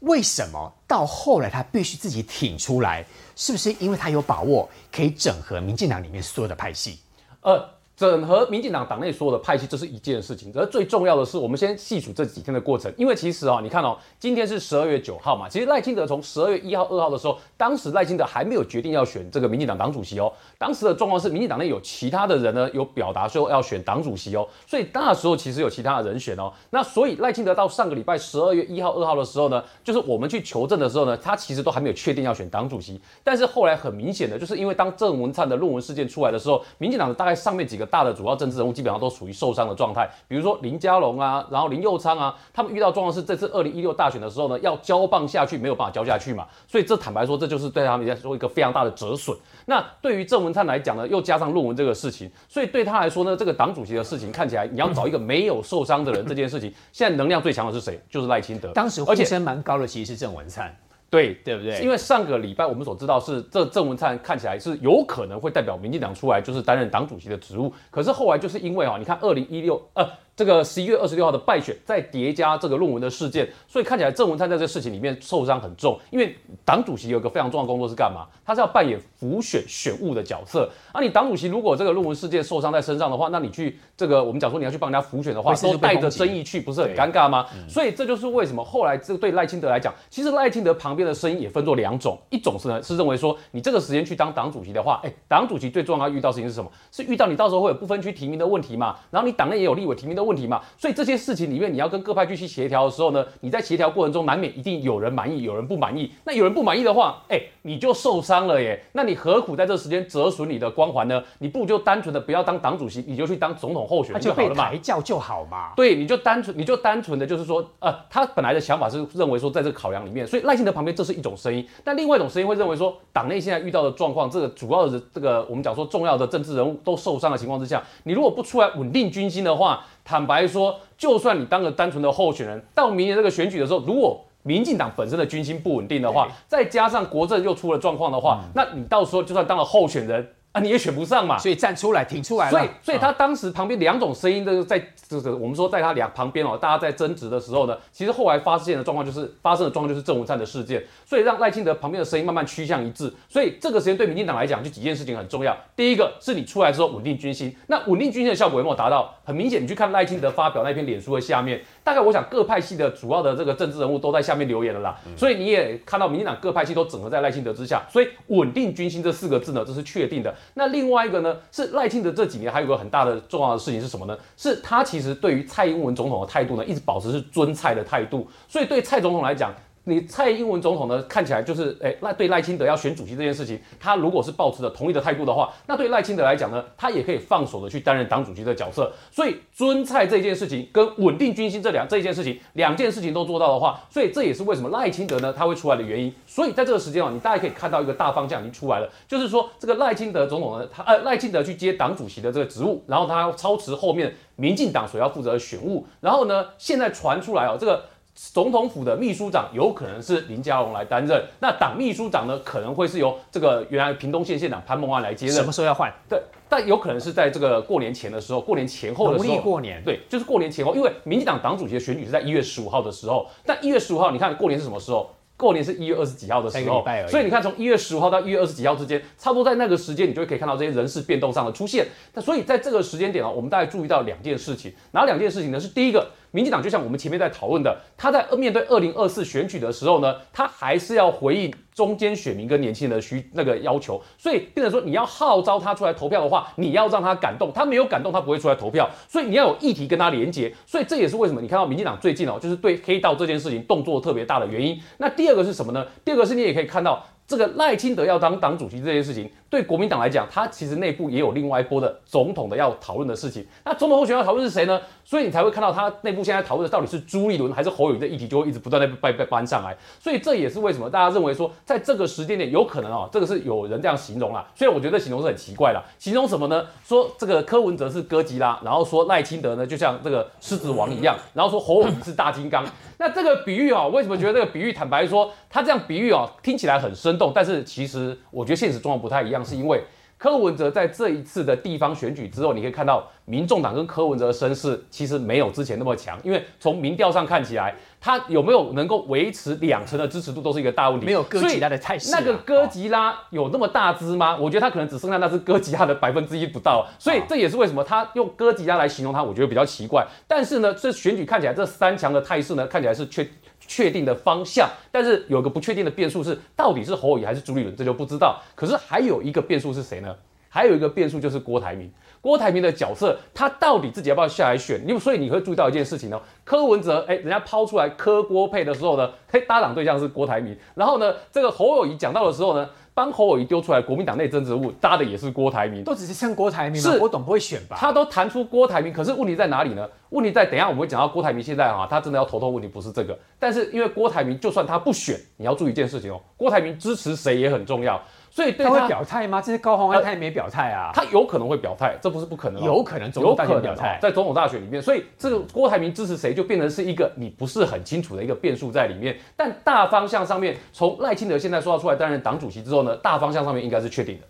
[0.00, 3.04] 为什么到后来他必须自己挺出来？
[3.34, 7.00] 是不是因为他有把握可以整合民进党里面所有的派系？
[7.40, 7.75] 呃。
[7.96, 10.52] 整合民进党党内所有的派系，这是一件事情。
[10.54, 12.92] 而最重要的是，我们先细数这几天的过程。
[12.98, 15.48] 因为其实啊，你看哦，今天是十二月九号嘛。
[15.48, 20.30] 其实赖清德从十二月一号、二号的时候，当时赖清德还没有决定要选这个民进党党主席哦。
[20.58, 24.46] 当时的状况是，民进党内有其他的人呢，有表达说要选党主席哦。
[24.66, 26.52] 所以那时候其实有其他的人选哦。
[26.68, 33.00] 那所以赖清德到上个礼拜十二月一号、二号的时候呢，就是我们去求证的时候呢，他其实都还没有确定要选党主席。
[33.24, 38.76] 但是后来很明显的，就是因为当郑文灿的论文事件出来的时候，民进党的大概上面几个大的主要政治人物。
[38.76, 49.34] 基本上都属于受伤的状态，比如说林佳龙啊，然后林佑昌啊，他们遇到状况是这次二零一六大选的时候呢，要交棒下去没有办法交下去嘛，所以这坦白说，这就是对他们来说一个非常大的折损。
[49.64, 57.98] 那对于郑文灿来讲呢，又加上论文这个事情，所以对他来说呢，这个党主席的事情看起来，你要找一个没有受伤的人，这件事情现在能量最强的是谁？
[58.10, 58.72] 就是赖清德。
[58.72, 60.76] 当时呼声蛮高的，其实是郑文灿。
[61.08, 61.80] 对对不对？
[61.80, 67.72] 因为上个礼拜我们所知道是这郑文灿看起来是有可能会代表民进党出来，就是担任党主席的职务。
[67.90, 70.08] 可是后来就是因为啊，你看二零一六呃。
[70.36, 75.98] 这个十一月二十六号的败选，再叠加这个论文的事件，所以看起来郑文灿在这事情里面受伤很重。
[76.10, 78.26] 因为党主席有一个非常重要的工作是干嘛？
[78.44, 80.70] 他是要扮演辅选选务的角色。
[80.92, 87.46] 啊，你党主席如果这个论文事件受伤在身上的话，那你去这个我们讲说你要去帮人家辅选的话，都带着争议去，不是很尴尬吗？
[87.66, 96.70] 所以这就是为什么后来这个对赖清德来讲，其实赖清德旁边的声音也分作两种，一种是呢是认为说你这个时间去当党主席的话，哎，党主席最重要要遇到事情是什么？
[96.92, 98.96] 是遇到你到时候会有不分区提名的问题嘛？
[99.10, 100.60] 然后你党内也有立委提名的问题嘛？
[100.76, 101.06] 所以这。
[101.06, 106.12] 些事情里面，你要跟各派去去协调的时候呢，你在协调过程中难免一定有人满意，有人不满意。
[106.24, 108.82] 那有人不满意的话，哎，你就受伤了耶。
[108.92, 111.22] 那你何苦在这时间折损你的光环呢？
[111.38, 114.68] 你不就单纯的不要当党主席，你就去当总统候选人就好了嘛？
[114.68, 115.74] 抬轿就好嘛。
[115.76, 121.64] 对，你就单纯，你就单纯的就是说，呃，他本来的想法是认为说，在这个考量里面，所以赖清德旁边这是一种声音。
[121.84, 140.32] 但另外一种声音会认为说，党内现在遇到的状况，这个主要的这个我们讲说重要的政治人物都受伤的情况之下，你如果不出来稳定军心的话，坦白说，就算你当个单纯的候选人，到明年这个选举的时候，如果民进党本身的军心不稳定的话，再加上国政又出了状况的话，那你到时候就算当了候选人。
[140.56, 142.50] 啊，你也选不上嘛，所以站出来挺出来了。
[142.50, 153.12] 所以，所以他当时旁边两种声音都在，就是我们说在他两旁边哦，大家在争执的时候呢，其实后来发现的状况就是发生的状况就是郑文灿的事件，所以让赖清德旁边的声音慢慢趋向一致。
[153.28, 155.54] 所以这个时间对民进党来讲，就几件事情很重要。
[155.76, 159.14] 第一个是你出来之后稳定军心，那稳定军心的效果有没有达到？
[159.24, 164.96] 很明显，你去看赖清德发表那篇脸书的下面，大概我想各派系的主要的这个政治人物都在下面留言了啦。
[165.16, 170.34] 所以你也看到民进党各派系都整合在赖清德之下，所以稳定军心这四个字呢，这是确定的。
[170.54, 171.36] 那另外一个呢？
[171.52, 174.16] 是赖清德这几年还有个很大的重要的事情是什么呢？
[174.36, 178.26] 是他其实对于蔡英文总统的态度呢，一直保持是尊蔡的态度。
[178.48, 179.54] 所以对蔡总统来讲，
[179.88, 188.92] 你蔡英文总统呢，看起来就是，哎，那对赖清德要选主席这件事情，他如果是保持着同意的态度的话，那对赖清德来讲呢，他也可以放手的去担任党主席的角色。
[189.12, 196.12] 所以尊蔡这件事情跟稳定军心这两这件事情，两件事情都做到的话，所以这也是为什么赖清德呢他会出来的原因。
[196.26, 207.84] 所以在这个时间哦，你大家可以看到一个大方向已经出来了，就是说这个赖清德总统呢，他呃赖清德去接党主席的这个职务，然后他要操持后面民进党所要负责的选务，然后呢，现在传出来哦，这个。
[208.16, 215.34] 总统府的秘书长有可能是林佳龙来担任，那党秘书长呢可能会是由这个原来屏东县县长潘孟安来接任。
[215.34, 215.92] 什么时候要换？
[216.08, 219.24] 对，但有可能是在这个过年前的时候，过年前后的时候。
[219.24, 219.82] 农历过年。
[219.84, 225.10] 对，就是过年前后，因为民进党党主席的选举是在一月十五号的时候，但一月十五号，你看过年是什么时候？
[225.38, 231.86] 过年是一月二十几号的时候，所以你看从一月十五号到一月二十几号之间，差不多在那个时间，你就可以看到这些人事变动上的出现。
[232.14, 235.60] 那所以在这个时间点啊，我们大概注意到两件事情，哪两件事情呢？
[235.60, 236.08] 是第一个。
[236.36, 254.78] 民进党就像我们前面在讨论的，他在面对二零二四选举的时候呢，他还是要回应中间选民跟年轻人的需那个要求，所以变成说你要号召他出来投票的话，你要让他感动，他没有感动，他不会出来投票，所以你要有议题跟他连接，所以这也是为什么你看到民进党最近哦，就是对黑道这件事情动作特别大的原因。
[254.98, 255.86] 那第二个是什么呢？
[256.04, 257.02] 第二个是你也可以看到。
[257.28, 263.46] 这个赖清德要当党主席这件事情，对国民党来讲，他其实内部也有另外一波的总统的要讨论的事情。
[263.64, 264.80] 那总统候选人要讨论是谁呢？
[265.04, 269.76] 所以你才会看到他内部现在讨论的到底是朱立伦还是侯友谊的议题，就会一直不断的被被搬上来。
[270.00, 274.44] 所以这也是为什么大家认为说，在这个时间点有可能哦，这个是有人这样形容啦。
[274.54, 276.66] 虽然我觉得形容是很奇怪啦，形容什么呢？
[276.84, 282.64] 说这个柯文哲是哥吉拉，然后说赖清德呢就像这个狮子王一样，然后说侯友谊是大金刚。
[282.98, 284.72] 那这个比喻啊，为什么觉得这个比喻？
[284.72, 289.82] 坦白说，他这样比喻啊，听起来很生动，但是其实我觉得现实状况不太一样，是因为。
[290.18, 302.18] 柯文哲在这一次的地方选举之后，你可以看到民众党跟柯文哲的声势其实没有之前那么强，因为从民调上看起来，他有没有能够维持两成的支持度都是一个大问题，没有哥吉拉的态势啊。
[302.18, 304.34] 那个哥吉拉有那么大只吗？
[304.38, 310.06] 我觉得他可能只剩下那只哥吉拉的百分之一不到，所以这也是为什么他用哥吉拉来形容他，我觉得比较奇怪。
[310.26, 313.28] 但是呢，这选举看起来这三强的态势呢，看起来是确
[313.66, 318.42] 确定的方向，但是有个不确定的变数是，到底是侯友宜还是朱立伦，这就不知道。
[318.54, 320.14] 可是还有一个变数是谁呢？
[320.56, 321.92] 还有一个变数就是郭台铭。
[322.22, 324.80] 郭台铭的角色，他到底自己要不要下来选？
[324.88, 330.56] 因为所以你会注意到一件事情哦，柯文哲，哎，人家抛出来柯郭配的时候呢，嘿，搭档对象是郭台铭。
[330.74, 335.84] 然后呢，这个侯友谊讲到的时候呢，帮侯友谊丢出来国民党内政治物，搭的也是郭台铭。
[335.84, 336.90] 都只是像郭台铭吗？
[336.90, 337.76] 是郭董不会选吧？
[337.78, 339.88] 他都谈出郭台铭，可是问题在哪里呢？
[340.08, 348.02] 问题在等一下我们会讲到郭台铭现在啊，他真的要头痛问题不是这个，但是因为郭台铭就算他不选，你要注意一件事情哦，郭台铭支持谁也很重要，
[348.36, 349.40] 所以对他会表态吗？
[349.40, 350.90] 这是高虹安，呃他也没表态啊。
[350.92, 359.16] 他有可能会表态，这不是不可能哦、有可能总统大有可能选表态哦在总统大选里面，所以这个郭台铭支持谁就变成是一个你不是很清楚的一个变数在里面。
[359.34, 364.26] 但大方向上面，从赖清德现在说要出来担任党主席之后呢，大方向上面应该是确定的。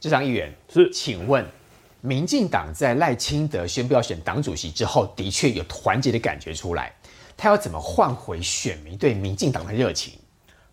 [0.00, 1.44] 这张议员是请问，
[2.00, 6.90] 民进党在赖清德宣布要选党主席之后，的确有团结的感觉出来，
[7.36, 10.14] 他要怎么换回选民对民进党的热情？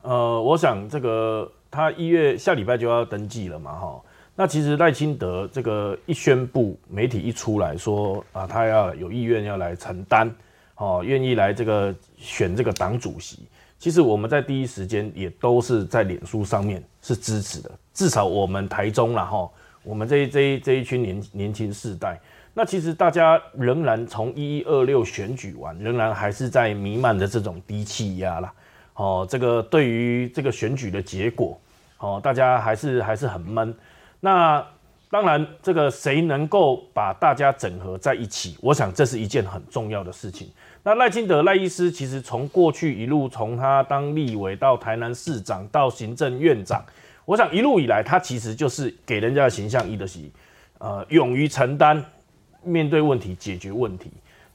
[0.01, 4.01] 呃，我想这个他一月下礼拜就要登记了嘛，哈。
[4.35, 10.29] 那其实赖清德这个一宣布，媒体一出来说啊，他要有意愿要来承担，
[10.75, 13.47] 哦，愿意来这个选这个党主席。
[13.77, 19.49] 其实我们在第一时间也都是在脸书上面是支持的，至少我们台中了，哈，
[19.83, 22.19] 我们这一这一这一群年年轻世代，
[22.53, 28.53] 那其实大家仍然从一一二六选举完，仍然还是在弥漫的这种低气压啦。
[28.93, 31.59] 哦，这个对于这个选举的结果，
[31.97, 33.73] 哦，大家还是还是很闷。
[34.19, 34.65] 那
[35.09, 40.49] 当然，这个谁能够把大家整合在一起，我想这是一件很重要的事情。
[40.83, 46.83] 那赖清德赖医师其实从过去一路从他当立委到台南市长到行政院长，
[47.25, 50.19] 我想一路以来他其实就是给人家的形象一的是，
[50.77, 52.03] 呃，勇于承担，
[52.63, 54.11] 面对问题解决问题。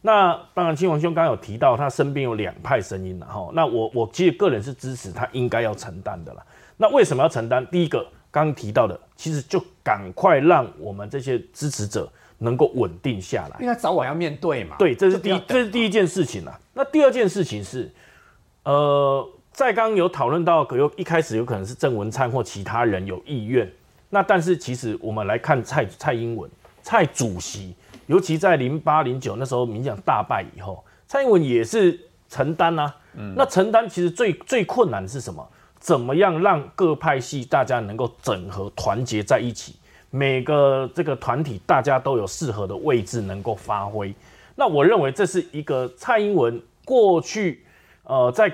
[0.06, 3.50] 那当然，亲王兄刚刚有提到，他身边有两派声音了哈。
[3.54, 6.46] 那我我其实个人是支持他应该要承担的啦。
[6.76, 7.66] 那为什么要承担？
[7.66, 13.56] 第一个刚刚提到的，其实就赶快让我们这些支持者能够稳定下来。
[13.58, 14.76] 因为他早晚要面对嘛。
[14.78, 16.56] 对，这是第一这是第一件事情啦。
[16.72, 17.92] 那第二件事情是，
[18.62, 23.68] 呃，在刚刚有讨论到，可有一开始有可能是郑文灿或其他人有意愿，
[24.10, 26.48] 那但是其实我们来看蔡蔡英文
[26.80, 27.74] 蔡主席，
[28.06, 32.94] 尤其在零八零九那时候民进党大败以后，蔡英文也是承担啊。
[33.34, 35.46] 那承担其实最最困难的是什么？
[35.78, 39.76] 怎么样让各派系大家能够整合团结在一起？
[40.10, 44.14] 每个这个团体大家都有适合的位置能够发挥。
[44.54, 47.64] 那我认为这是一个蔡英文过去
[48.04, 48.52] 呃在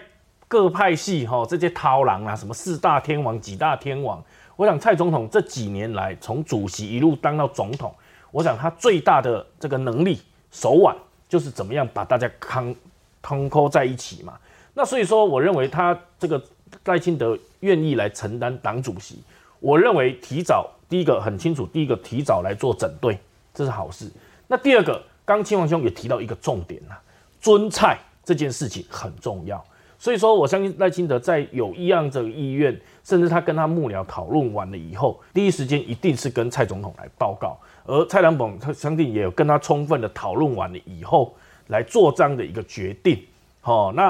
[0.49, 4.23] 各派系哈、这些涛郎啊，什么四大天王、几大天王，
[4.57, 7.95] 我想蔡总统这几年来从主席一路当到总统，
[8.33, 10.97] 我想他最大的这个能力手腕
[11.29, 12.75] 就是怎么样把大家康
[13.23, 14.37] 通扣在一起嘛。
[14.75, 16.42] 那所以说，我认为他这个
[16.87, 19.23] 赖清德愿意来承担党主席，
[19.61, 23.18] 我认为提早第一个很清楚，第一个提早来做整队，
[23.55, 24.11] 这是好事。
[24.49, 27.01] 那第二个，刚亲王兄也提到一个重点啦，
[27.40, 29.62] 尊菜这件事情很重要。
[29.99, 37.57] 所以说，我相信赖清德在有一样这个意愿，甚至他跟他幕僚讨论完了以后，第一时间一定是跟蔡总统来报告。
[37.85, 41.35] 而蔡良本他相信也有跟他充分的讨论完了以后，
[41.68, 43.23] 来做这样的一个决定。
[43.61, 44.09] 好、那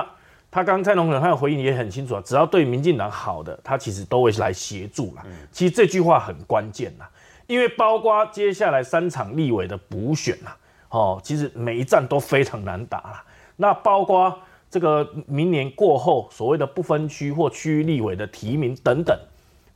[0.50, 5.24] 他刚刚蔡总统他的回应也很清楚啊，只要对民进党好的，他其实都会来协助啦。
[5.50, 7.10] 其实这句话很关键啦，
[7.46, 10.56] 因为包括接下来三场立委的补选啊，
[10.90, 13.24] 哦，其实每一战都非常难打啦。
[13.56, 14.38] 那包括
[14.70, 19.18] 这个明年过后所谓的不分区或区域立委的提名等等，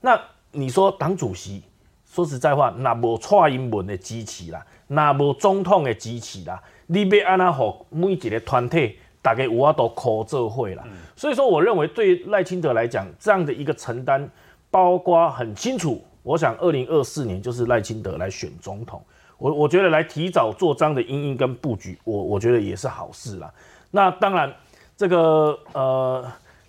[0.00, 0.18] 那
[0.52, 1.62] 你说党主席，
[2.16, 10.82] 说实在话，那无蔡英文的支持啦，那无总统的支持啦，你要安那互每一个团体，大家有法都靠做会啦。
[11.14, 14.26] 所以说，我认为对赖清德来讲，这样的一个承担，
[14.70, 19.04] 包括很清楚，我想二零二四年就是赖清德来选总统，
[19.36, 23.52] 我我觉得来提早做这样的因应跟布局，我我觉得也是好事啦。
[23.90, 24.50] 那当然，
[24.96, 26.24] 这个呃，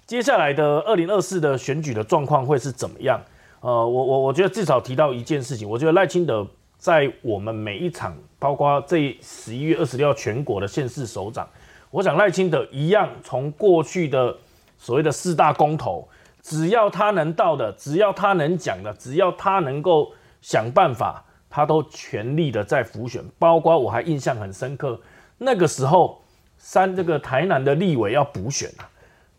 [0.05, 3.21] 接下来的二零二四的选举的状况会是怎么样？
[3.67, 6.47] 呃，我我我觉得至少提到一件事情，我觉得赖清德
[6.77, 11.45] 在我们每一场，包括这十一月二十六号全国的县市首长，
[11.91, 14.33] 我想赖清德一样，从过去的
[14.77, 16.07] 所谓的四大公投，
[16.41, 23.21] 只要他能到的，只要他能讲的，只要他能够想办法，他都全力的在浮选。
[23.37, 24.97] 包括我还印象很深刻，
[25.39, 26.21] 那个时候
[26.57, 28.87] 三这个台南的立委要补选啊，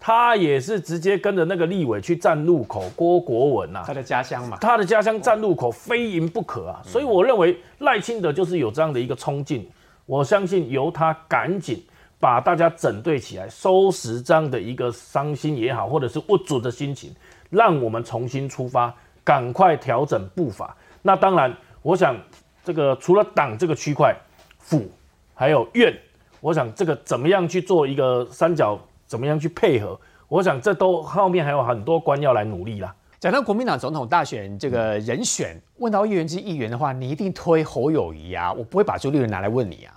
[0.01, 9.69] 他也是直接跟着那个立委去站路口，郭国文啊，他的家乡嘛，他的家乡站路口非赢不可啊，所以我认为赖清德就是有这样的一个冲劲，
[10.07, 11.85] 我相信由他赶紧
[12.21, 17.13] 把大家整队起来，收拾这样的一个伤心也好，或者是无助的心情，
[17.51, 18.95] 让我们重新出发，
[19.25, 20.77] 赶快调整步伐。
[21.03, 22.17] 那当然，我想
[22.65, 24.15] 这个除了党这个区块，
[24.59, 24.89] 府
[25.35, 25.93] 还有院，
[26.41, 28.79] 我想这个怎么样去做一个三角，
[29.09, 29.99] 怎么样去配合，
[30.29, 32.95] 我想这都后面还有很多官要来努力啦。
[33.19, 39.95] 讲到国民党总统大选这个人选，问到议员之议员的话，你一定推侯友谊啊，我不会把朱立伦拿来问你啊。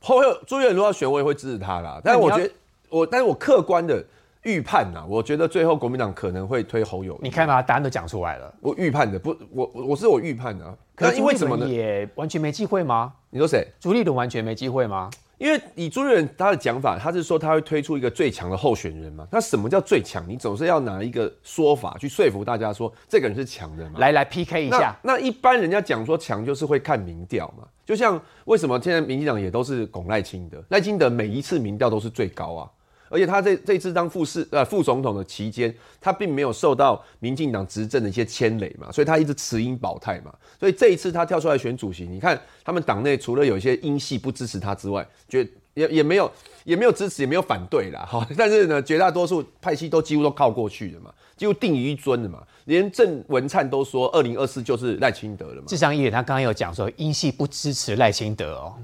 [0.00, 1.98] 侯友朱立伦如果要选，我也会支持他啦。
[2.04, 2.50] 但是我觉得
[2.90, 4.04] 我，但是我客观的
[4.42, 7.18] 预判呐，我觉得最后国民党可能会推侯友谊。
[7.22, 8.52] 你看吧，答案都讲出来了。
[8.60, 10.74] 我预判的，不，我我我是我预判的啊。
[10.94, 11.66] 可是因为什么呢？
[11.66, 13.14] 也完全没机会吗？
[13.30, 13.66] 你说谁？
[13.80, 15.10] 朱立伦完全没机会吗？
[15.38, 19.26] 因为以朱立伦他的讲法，他是说他会推出一个最强的候选人嘛。
[19.30, 20.26] 那什么叫最强？
[20.28, 23.98] 你总是要拿一个说法去说服大家说这个人是强的嘛。
[23.98, 24.96] 来来 PK 一下。
[25.02, 27.66] 那一般人家讲说强，就是会看民调嘛。
[27.84, 32.70] 就像为什么现在民进党也都是拱赖清德，赖清德每一次民调都是最高啊。
[33.08, 40.34] 而且他这这次当副市呃副总统的期间，他并没有受到民进党执政的一些牵累嘛，所以他一直持英保泰嘛。
[40.58, 46.30] 所以这一次他跳出来选主席，你看他们党内除了有一些英系不支持他之外，绝也也没有
[46.64, 48.06] 也没有支持，也没有反对啦。
[48.10, 48.26] 哈。
[48.36, 52.38] 但是呢，绝大多数派系都几乎都靠过去的嘛，几乎定于一尊的嘛。
[52.64, 55.62] 连郑文灿都说，二零二四就是赖清德了嘛。
[55.68, 58.74] 智商议员他刚刚有讲说，英系不支持赖清德哦，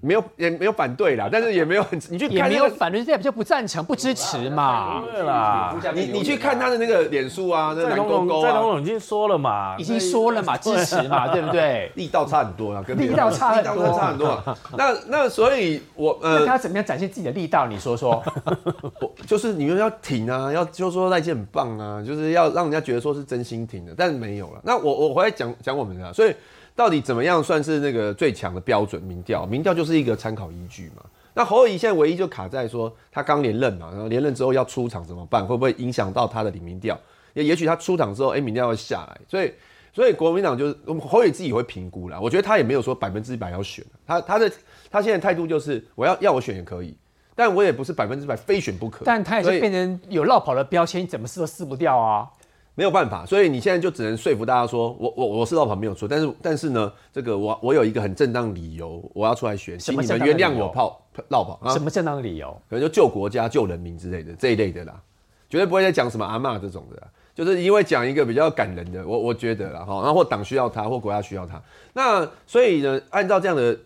[0.00, 5.02] 没有也没有反对啦，但是也没有很，你去看也没有反对，代表就不赞成、不支持嘛。
[5.04, 11.92] 对啦，你你去看他的那个脸书啊，那在蓝勾勾在啊，龙已经说了嘛，已经说了嘛，支持嘛， 对不对？
[11.96, 14.58] 力道差很多啊，跟力道差很多力道差很多啊。
[14.78, 17.66] 那那所以我那呃，他怎么样展现自己的力道？
[17.66, 18.22] 你说说。
[18.98, 24.60] 我就是你们要挺啊，要就说赖清很棒啊，就是要让人家觉得说是真心挺的，但是没有了。
[24.64, 26.34] 那我我回来讲讲我们的，所以
[26.76, 29.00] 到底怎么样算是那个最强的标准？
[29.02, 31.02] 民调，民调就是一个参考依据嘛。
[31.32, 35.46] 那侯友宜现在唯一就卡在说他刚连任嘛，然后连任之后要出场怎么办？
[35.46, 36.98] 会不会影响到他的领民调？
[37.34, 39.52] 也也许他出场之后，哎、民调要下来，所以
[39.92, 42.18] 所以国民党就是我们侯友宜自己会评估啦。
[42.20, 44.50] 我觉得他也没有说百分之百要选，他他的
[44.90, 46.96] 他现在态度就是我要要我选也可以，
[47.40, 49.02] 但我也不是百分之百非选不可。
[49.06, 52.28] 但他也是变成有绕跑的标签，怎么撕都撕不掉啊。
[52.74, 62.48] 没有办法，所以你现在就只能说服大家说，我我我是绕跑没有错，但是但是呢，这个我我有一个很正当理由，我要出来选，请你们原谅我跑绕跑啊什，么正当理由？
[62.68, 64.94] 可能就救国家、救人民之类的这一类的啦，
[65.48, 71.60] 绝对不会再讲什么阿骂这种的啦，就是因为讲一个比较感人的，我我觉得啦哈，然后或党需要他，或国家需要他，
[71.92, 73.76] 那所以呢，按照这样的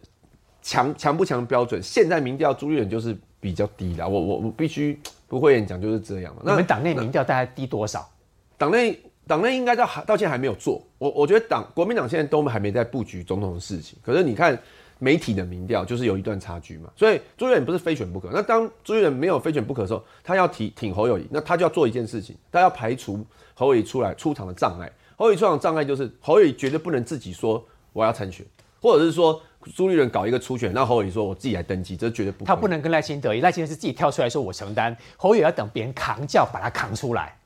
[0.64, 4.98] 强强不强的标准，现在民调朱立伦就是比较低的，我我我必须
[5.28, 6.40] 不会演讲就是这样嘛。
[6.46, 8.10] 你们党内民调大概低多少？
[8.56, 13.98] 党内党内应该到到现在还没有做，我我觉得党国民党现在都还没在布局总统的事情。
[14.02, 14.58] 可是你看
[14.98, 16.90] 媒体的民调，就是有一段差距嘛。
[16.96, 18.30] 所以朱立伦不是非选不可。
[18.32, 24.90] 那当朱立伦没有非选不可的时候，他要提挺侯友谊，那他就要做一件事情，他要排除侯友谊出来出场的障碍。
[25.16, 27.62] 侯友谊出场的障碍就是侯友谊绝对不能自己说
[27.92, 28.46] 我要参选，
[28.80, 29.40] 或者是说
[29.74, 32.44] 朱立伦搞一个初选，那侯友谊说我自己来登记，这绝对不。
[32.44, 37.36] 他不能跟赖清德，赖清德是自己跳出来说我承担，侯友宜要等别人扛轿把他扛出来。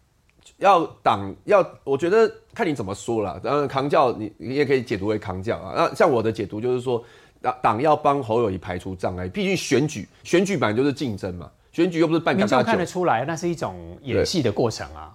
[0.57, 3.39] 要党要，我觉得看你怎么说了。
[3.39, 5.75] 当然，扛教你你也可以解读为扛教啊。
[5.77, 7.05] 那像我的解读就是说，
[7.41, 9.29] 党党要帮侯友谊排除障碍。
[9.29, 15.15] 毕竟选举选举本来就是竞争嘛，选举又不是办民众家家酒，看得出来，那是一种演戏的过程啊。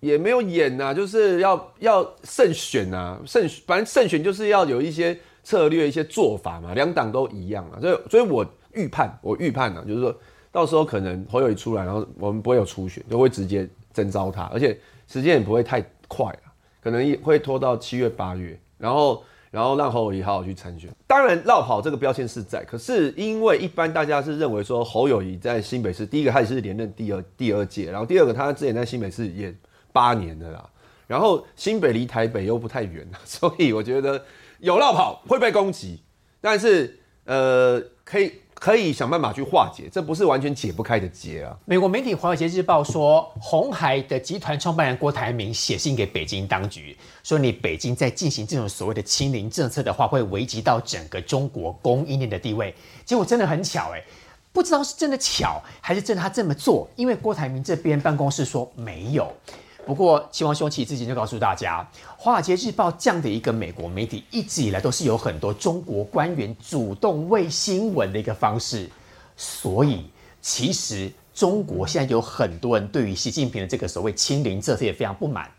[0.00, 5.18] 也没有演呐、就是要要胜选呐、胜反正胜选就是要有一些
[5.48, 6.74] 策略、一些做法嘛。
[6.74, 8.44] 两党都一样啊，所以所以我
[8.74, 10.14] 预判，我预判呢、就是说
[10.52, 20.90] 到时候可能侯友谊出来，然后我们不会有初选，就会直接征召他，而且时间也不会太快啊，可能也会拖到七月八月，然后然后让侯友谊好好去参选。
[21.06, 29.54] 当然绕跑这个标签是在，可是因为一般大家是认为说侯友谊在新北市，第一个他是连任第二第二届，然后第二个他之前在新北市也
[29.94, 30.68] 八年的啦，
[31.06, 34.22] 然后新北离台北又不太远， 所以我觉得
[34.58, 36.02] 有绕跑会被攻击，
[36.40, 41.56] 但是呃可以可以想办法去化解，这不是完全解不开的结啊。
[41.64, 52.74] 美国媒体《华尔街日报》说，红海的集团创办人郭台铭写信给北京当局，说你北京在进行这种所谓的清零政策的话，会危及到整个中国供应链的地位。
[53.04, 54.02] 结果真的很巧哎、
[54.52, 59.32] 不知道是真的巧还是真的他这么做，因为郭台铭这边办公室说没有。
[59.88, 61.80] 不过，希望兄其之前就告诉大家，
[62.18, 68.86] 《华尔街日报》这样的一个美国媒体，一直以来都是有很多中国官员主动为新闻的一个方式。
[69.34, 70.04] 所以，
[70.42, 75.50] 其实中国现在有很多人对于习近平的这个所谓亲临这次也非常不满。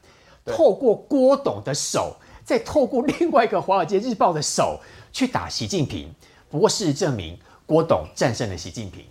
[0.45, 2.15] 透过郭董的手，
[2.45, 4.79] 再透过另外一个《华尔街日报》的手
[5.11, 6.07] 去打习近平。
[6.51, 9.03] 不过，事实证明，郭董战胜了习近平。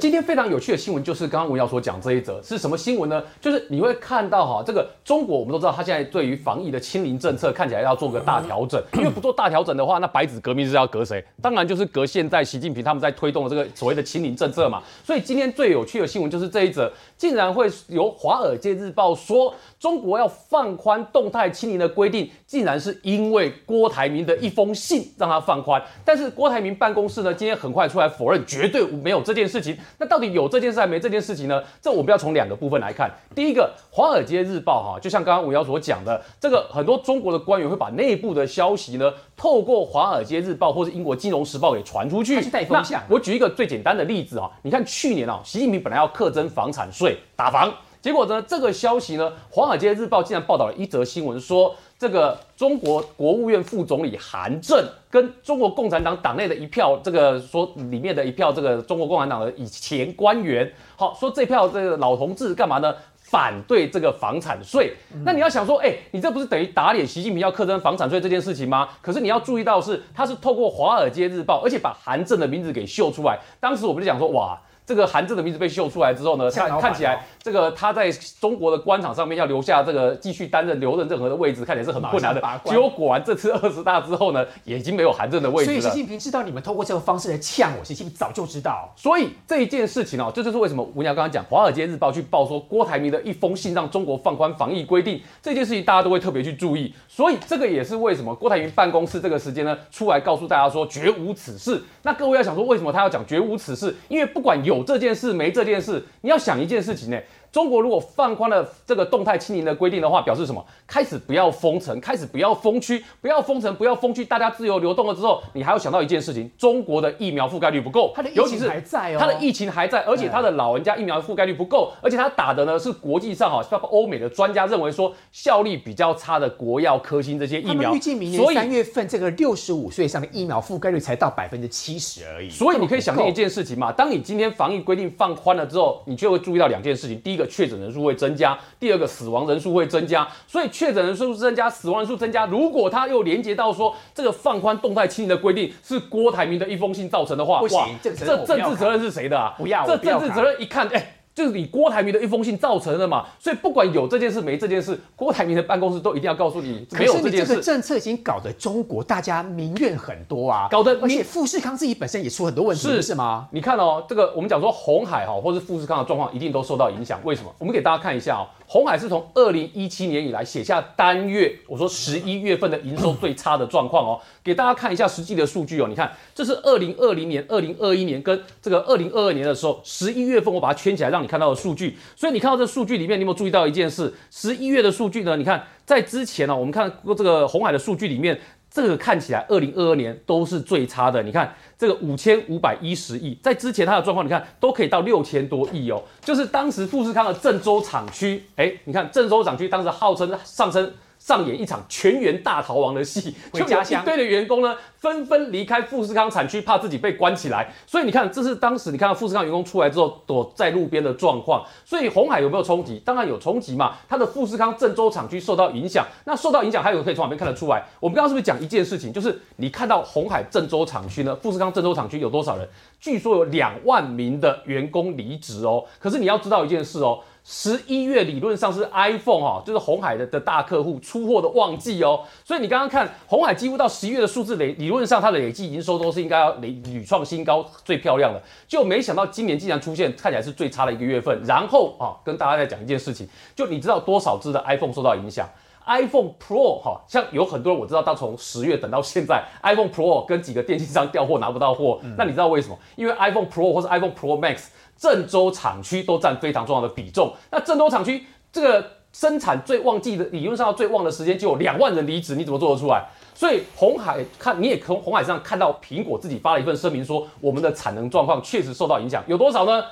[0.00, 3.22] 今天非常有趣的新闻就是刚刚文瑶所讲这一则是什么新闻呢？
[3.40, 11.24] 就是你会看到哈，这个中国我们都知道，它现在对于防疫的清零政策看起来要做个大调整，因为不做大调整的话，那白纸革命是要革谁？
[11.40, 14.82] 当然就是革现在习近平他们在推动的这个所谓的清零政策嘛。
[15.04, 19.54] 所以今天最有趣的新闻就是这一则，竟然会由《华尔街日报》说
[19.84, 25.82] 中国要放宽动态清零的规定，竟然是因为郭台铭的一封信让他放宽。
[26.02, 29.76] 但是郭台铭办公室呢，今天很快出来否认，绝对没有这件事情。
[29.98, 31.62] 那到底有这件事还没这件事情呢？
[31.82, 33.14] 这我们要从两个部分来看。
[33.34, 43.02] 第一个，《华尔街日报》哈，就像刚刚吴瑶所讲的，这个很多中国的官员会把内部的消息呢，透过《华尔街日报》或是英国《金融时报》给传出去，带风向。
[43.10, 47.70] 我举一个最简单的例子啊，你看去年啊，习近平本来要课征房产税打房，
[48.04, 51.74] 结果呢，这个消息呢，《华尔街日报》竟然报道了一则新闻说。
[51.96, 62.94] 这个中国国务院副总理韩正跟中国共产党党内的一票，这个说里面的一票，这个中国共产党的以前官员，好说这票这个老同志干嘛呢？
[63.16, 64.92] 反对这个房产税。
[65.24, 68.86] 那你要想说，哎，你这不是等于打脸习近平要课征房产税这件事情吗？
[69.00, 73.38] 可是你要注意到是，他是透过《华尔街日报》，而且把韩正的名字给秀出来。
[73.58, 74.60] 当时我们就讲说，哇。
[74.86, 78.10] 这个韩正的名字被秀出来之后呢，看看起来这个他在
[78.40, 82.42] 中国的官场上面要留下这个继续担任留任任何的位置，看起来是很困难的。
[82.64, 85.80] 结果果然这次二十大之后呢，也已经没有韩正的位置了。
[85.80, 88.92] 所以习近平知道你们通过这个方式来呛我，习近平早就知道。
[88.96, 96.94] 所以这一件事情哦，这就是为什么吴娘刚刚讲《华尔街日报》去报说郭台铭的一封信让中国放宽防疫规定这件事情，大家都会特别去注意。
[97.08, 101.82] 所以这个也是为什么郭台铭办公室这个时间呢，出来告诉大家说绝无此事。
[102.02, 103.94] 那各位要想说，为什么他要讲绝无此事？
[104.08, 107.18] 因为不管有有这件事没这件事，你要想一件事情呢。
[107.54, 110.66] 中国如果放宽了这个动态清零的规定的话，表示什么？
[110.88, 127.94] 开始不要封城，开始不要封区，不要封城，不要封区，大家自由流动了之后，你还要想到一件事情：中国的疫苗覆盖率不够，它的疫情还在哦，它的疫情还在，而且它的老人家疫苗覆盖率不够，而且它打的呢是国际上哈，包括欧美的专家认为说效力比较差的国药、科兴这些疫苗。
[127.94, 132.50] 预计明年三月份这个六十五岁以上的疫苗覆盖率才到百分之七十而已。
[132.50, 138.14] 所以你可以想象一件事情嘛，当你今天防疫规定放宽了之后，你就会注意到两件事情：第一个，确诊人数会。
[138.14, 142.46] 增加，第二个死亡人数会增加，所以确诊人数增加，死亡人数增加。
[142.46, 149.54] 如果他又连接到说这个放宽动态清零的规定是郭台铭的一封信造成的话，不行，这政治责任是谁的啊？
[149.58, 151.16] 不要，这政治责任一看，哎。
[151.34, 157.46] 就是你郭台铭的一封信造成的嘛，所以不管有这件事没这件事，郭台铭的办公室都一定要告诉你没有这件事。
[157.48, 163.48] 这个政策已经搞得中国大家民怨很多啊，搞得而且富士康自己本身也出很多问题，是是吗？
[163.50, 167.52] 你看哦，这个我们讲说红海哈，或是富士康的状况一定都受到影响，为什么？
[167.58, 168.46] 我们给大家看一下哦。
[168.66, 175.86] 红海是从二零一七年以来写下单月，我说十一月份的营收最差的状况哦，给大家看一下实际的数据哦。
[175.88, 181.96] 你看，这是二零二零年、二零二一年跟这个二零二二年的时候，十一月份我把它圈起来，让你看到的数据。
[182.14, 184.14] 所以你看到这数据里面，你有没有注意到一件事？
[184.30, 185.36] 十一月的数据呢？
[185.36, 188.38] 你看在之前呢，我们看过这个红海的数据里面。
[188.74, 191.22] 这个看起来，二零二二年都是最差的。
[191.22, 196.02] 你看这个五千五百一十亿，在之前它的状况，你看都可以到六千多亿哦。
[196.22, 200.92] 就是当时富士康的郑州厂区，哎，你看郑州厂区当时号称上升。
[201.24, 207.72] 上演一场全员大逃亡的戏， 回家乡一堆的员工呢，纷纷离开富士康产区，怕自己被关起来。
[207.86, 211.64] 所以你看，这是当时你看到富士康员工出来之后躲在路边的状况。
[211.82, 213.00] 所以红海有没有冲击？
[213.06, 213.96] 当然有冲击嘛。
[214.06, 216.06] 它的富士康郑州厂区受到影响。
[216.26, 217.82] 那受到影响，还有可以从旁边看得出来。
[218.00, 219.10] 我们刚刚是不是讲一件事情？
[219.10, 221.34] 就是你看到红海郑州厂区呢？
[221.36, 222.68] 富士康郑州厂区有多少人？
[223.00, 225.82] 据说有两万名的员工离职哦。
[225.98, 227.20] 可是你要知道一件事哦。
[227.46, 241.38] 十一月理论上是 iPhone 哈，就是红海的的大客户出货的旺季哦，所以你刚刚看红海几乎到十一月的数字累，理论上它的累计营收都是应该要累屡创新高，最漂亮的，就没想到今年竟然出现看起来是最差的一个月份。
[241.44, 245.46] 然后啊，跟大家再讲一件事情，就你知道多少只的 iPhone 受到影响
[245.86, 252.78] ？iPhone Pro 哈，像有很多人我知道，到从十月等到现在，iPhone Pro 跟几个电信商调货拿不到货，那你知道为什么？
[252.96, 254.68] 因为 iPhone Pro 或是 iPhone Pro Max。
[254.96, 257.32] 郑州厂区都占非常重要的比重。
[257.50, 263.04] 那郑州厂区这个生产最旺季的，理论上最旺的时间就有两万人离职，你怎么做得出来？
[263.34, 269.84] 所以红海看你也从红海上看到苹果自己发了一份声明，说我们的产能状况确实受到影响，有多少呢？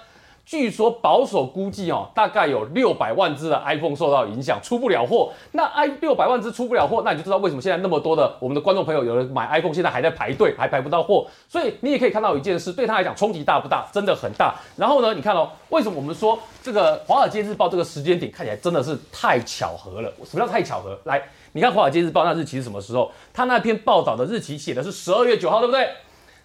[0.44, 5.32] 据说保守估计哦，大概有六百万只的 iPhone 受到影响，出不了货。
[5.52, 11.26] 那 i 六百万只出不了货，那你就知道为什么现在那么多的我们的观众朋友有人买 iPhone，现在还在排队，还排不到货。
[11.48, 13.86] 所以你也可以看到一件事，对他来讲冲击大不大？
[13.92, 14.54] 真的很大。
[14.76, 20.12] 然后呢，你看哦，为什么我们说这个《华尔街日报》这个时间点看起来真的是太巧合了？
[20.24, 20.98] 什么叫太巧合？
[21.04, 21.22] 来，
[21.52, 23.10] 你看《华尔街日报》那日期是什么时候？
[23.32, 25.88] 他那篇报道的日期写的是十二月九号，对不对？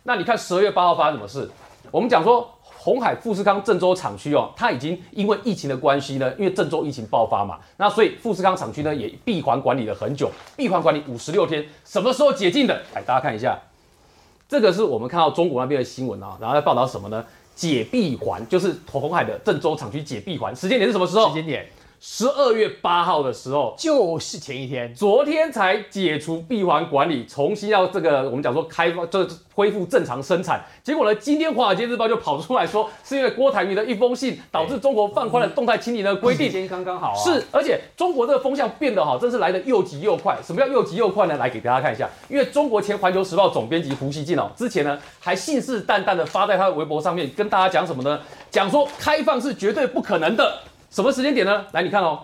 [0.04, 1.50] 那你看十二月八号发生什么事？
[1.92, 2.54] 我们讲说。
[2.88, 12.82] 红海富士康郑州厂区哦，它已经因为疫情的关系呢，因为郑州疫情爆发嘛，那所以富士康厂区呢也闭环管理了很久，闭环管理五十六天，什么时候解禁的？
[12.96, 13.60] 来，大家看一下，
[14.48, 17.26] 这个是我们看到中国那边的新闻啊，然后在报道什么呢？
[17.58, 21.28] 解闭环就是红海的郑州厂区解闭环，时间点是什么时候？
[21.28, 21.68] 时间点。
[22.00, 30.64] 十二月八号的时候，就是前一天，昨天才解除闭环管理，重新要这个我们讲说开放，这恢复正常生产。
[30.84, 36.46] 结果呢，今天华尔街日报就跑出来说， 是因为郭台铭的一封信，导致中国放宽了动态清零的规定。
[36.46, 37.18] 时间刚刚好啊。
[37.18, 40.38] 是，而且中国这个风向变得好，真是来的又急又快。
[40.46, 41.36] 什么叫又急又快呢？
[41.38, 48.20] 来给大家看一下，因为中国前环球时报总编辑胡锡进哦，之前呢还信誓旦旦的发在他的微博上面，跟大家讲什么呢？
[48.52, 50.60] 讲说开放是绝对不可能的。
[50.90, 51.66] 什么时间点呢？
[51.74, 52.22] 来，你看哦，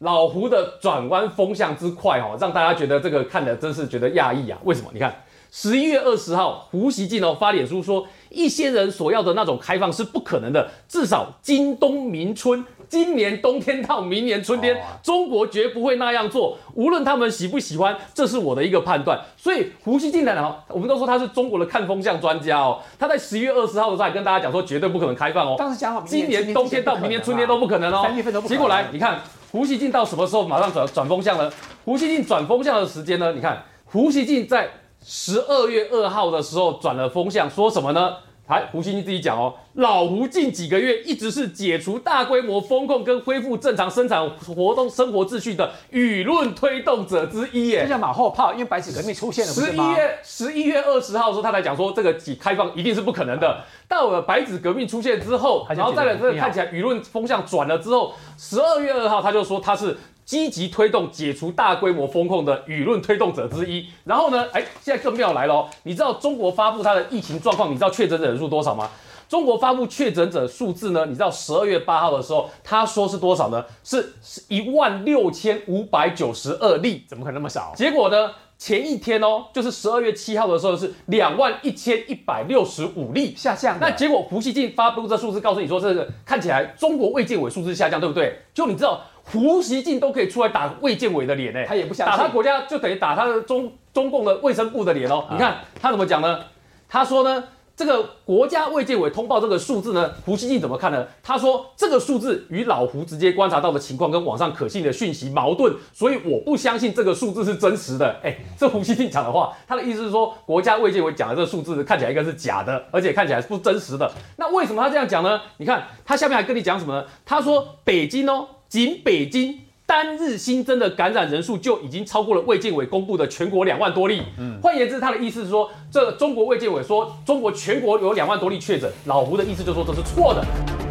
[0.00, 4.58] 老胡的转弯风向之快哦，让大家觉得这个看的真是觉得讶异啊！
[4.64, 4.90] 为什么？
[4.92, 12.64] 你看十一月二十号，胡锡进哦发脸书说，一些人所要的那种开放是不可能的，至少今冬明春。
[12.92, 16.58] 今年冬天到明年春天，中国绝不会那样做。
[16.74, 19.18] 无论他们喜不喜欢，这是我的一个判断。
[19.34, 22.82] 所以胡锡进来了，我们都说他是中国的看风向专家哦。
[22.98, 25.54] 他在十一月二十号的时候还跟大家讲说，绝对不可能开放哦。
[25.58, 28.02] 当时讲好，今年冬天到明年春天都不可能哦。
[28.04, 28.58] 三月份都不可能。
[28.58, 31.50] 结果来，你看胡锡进到什么时候马上转转风向呢？
[31.86, 33.32] 胡锡进转风向的时间呢？
[33.32, 34.68] 你看胡锡进在
[35.02, 38.16] 十二月二号的时候转了风向，说什么呢？
[38.48, 47.84] 来，胡锡进自己讲哦，老胡近几个月一直是解除大规模风控跟恢复正常生产活动生活秩序的舆论推动者之一耶。
[47.84, 53.64] 就像马后炮，因为白纸革命出现了，十一月十一月二十号的时候，他才讲说这个开放一定是不可能的。
[53.88, 59.96] 到了白纸革命出现之后，然后再来这个看起来舆论风向转了之后，十二月二号他就说他是。
[60.24, 63.86] 积极推动解除大规模风控的舆论推动者之一。
[64.04, 68.88] 然后呢，哎，现在更妙来了，你知道中国发布它的疫情状况，你知道确诊者人数多少吗？
[69.28, 71.06] 中国发布确诊者数字呢？
[71.06, 73.64] 你知道十二月八号的时候，他说是多少呢？
[73.82, 74.14] 是
[74.48, 77.72] 一万六千五百九十二例，怎么可能那么少？
[77.74, 78.32] 结果呢？
[78.58, 83.76] 前一天哦，就是十二月七号的时候是两万一千一百六十五例下降。
[83.80, 88.38] 那结果胡锡进发布这数字，告诉你说这个看起来中国卫健委数字下降，对不对？
[88.54, 95.26] 就你知道胡锡进都可以出来打卫健委的脸呢，他也不相信，打他国家就等于打他的中中共的卫生部的脸哦。
[95.30, 96.40] 你看他怎么讲呢？
[96.88, 97.44] 他说呢。
[97.74, 101.06] 这个国家卫健委通报这个数字呢，胡锡进怎么看呢？
[101.22, 108.20] 他说这个数字与老胡直接观察到的情况跟网上可信的讯息矛盾，所以我不相信这个数字是真实的。
[108.22, 114.12] 哎，这胡锡进讲的话，他的意思是说国家卫健委讲的这个数字看起来应该是假的，而且看起来是不真实的。
[114.36, 115.40] 那为什么他这样讲呢？
[115.56, 117.06] 你看他下面还跟你讲什么呢？
[117.24, 119.58] 他说北京哦，仅北京。
[119.84, 124.22] 单日新增的感染人数就已经超过了卫健委公布的全国两万多例。
[124.38, 130.81] 嗯，换言之，他的意思是说，这中国卫健委说中国全国有两万多例确诊，老胡的意思就说这是错的。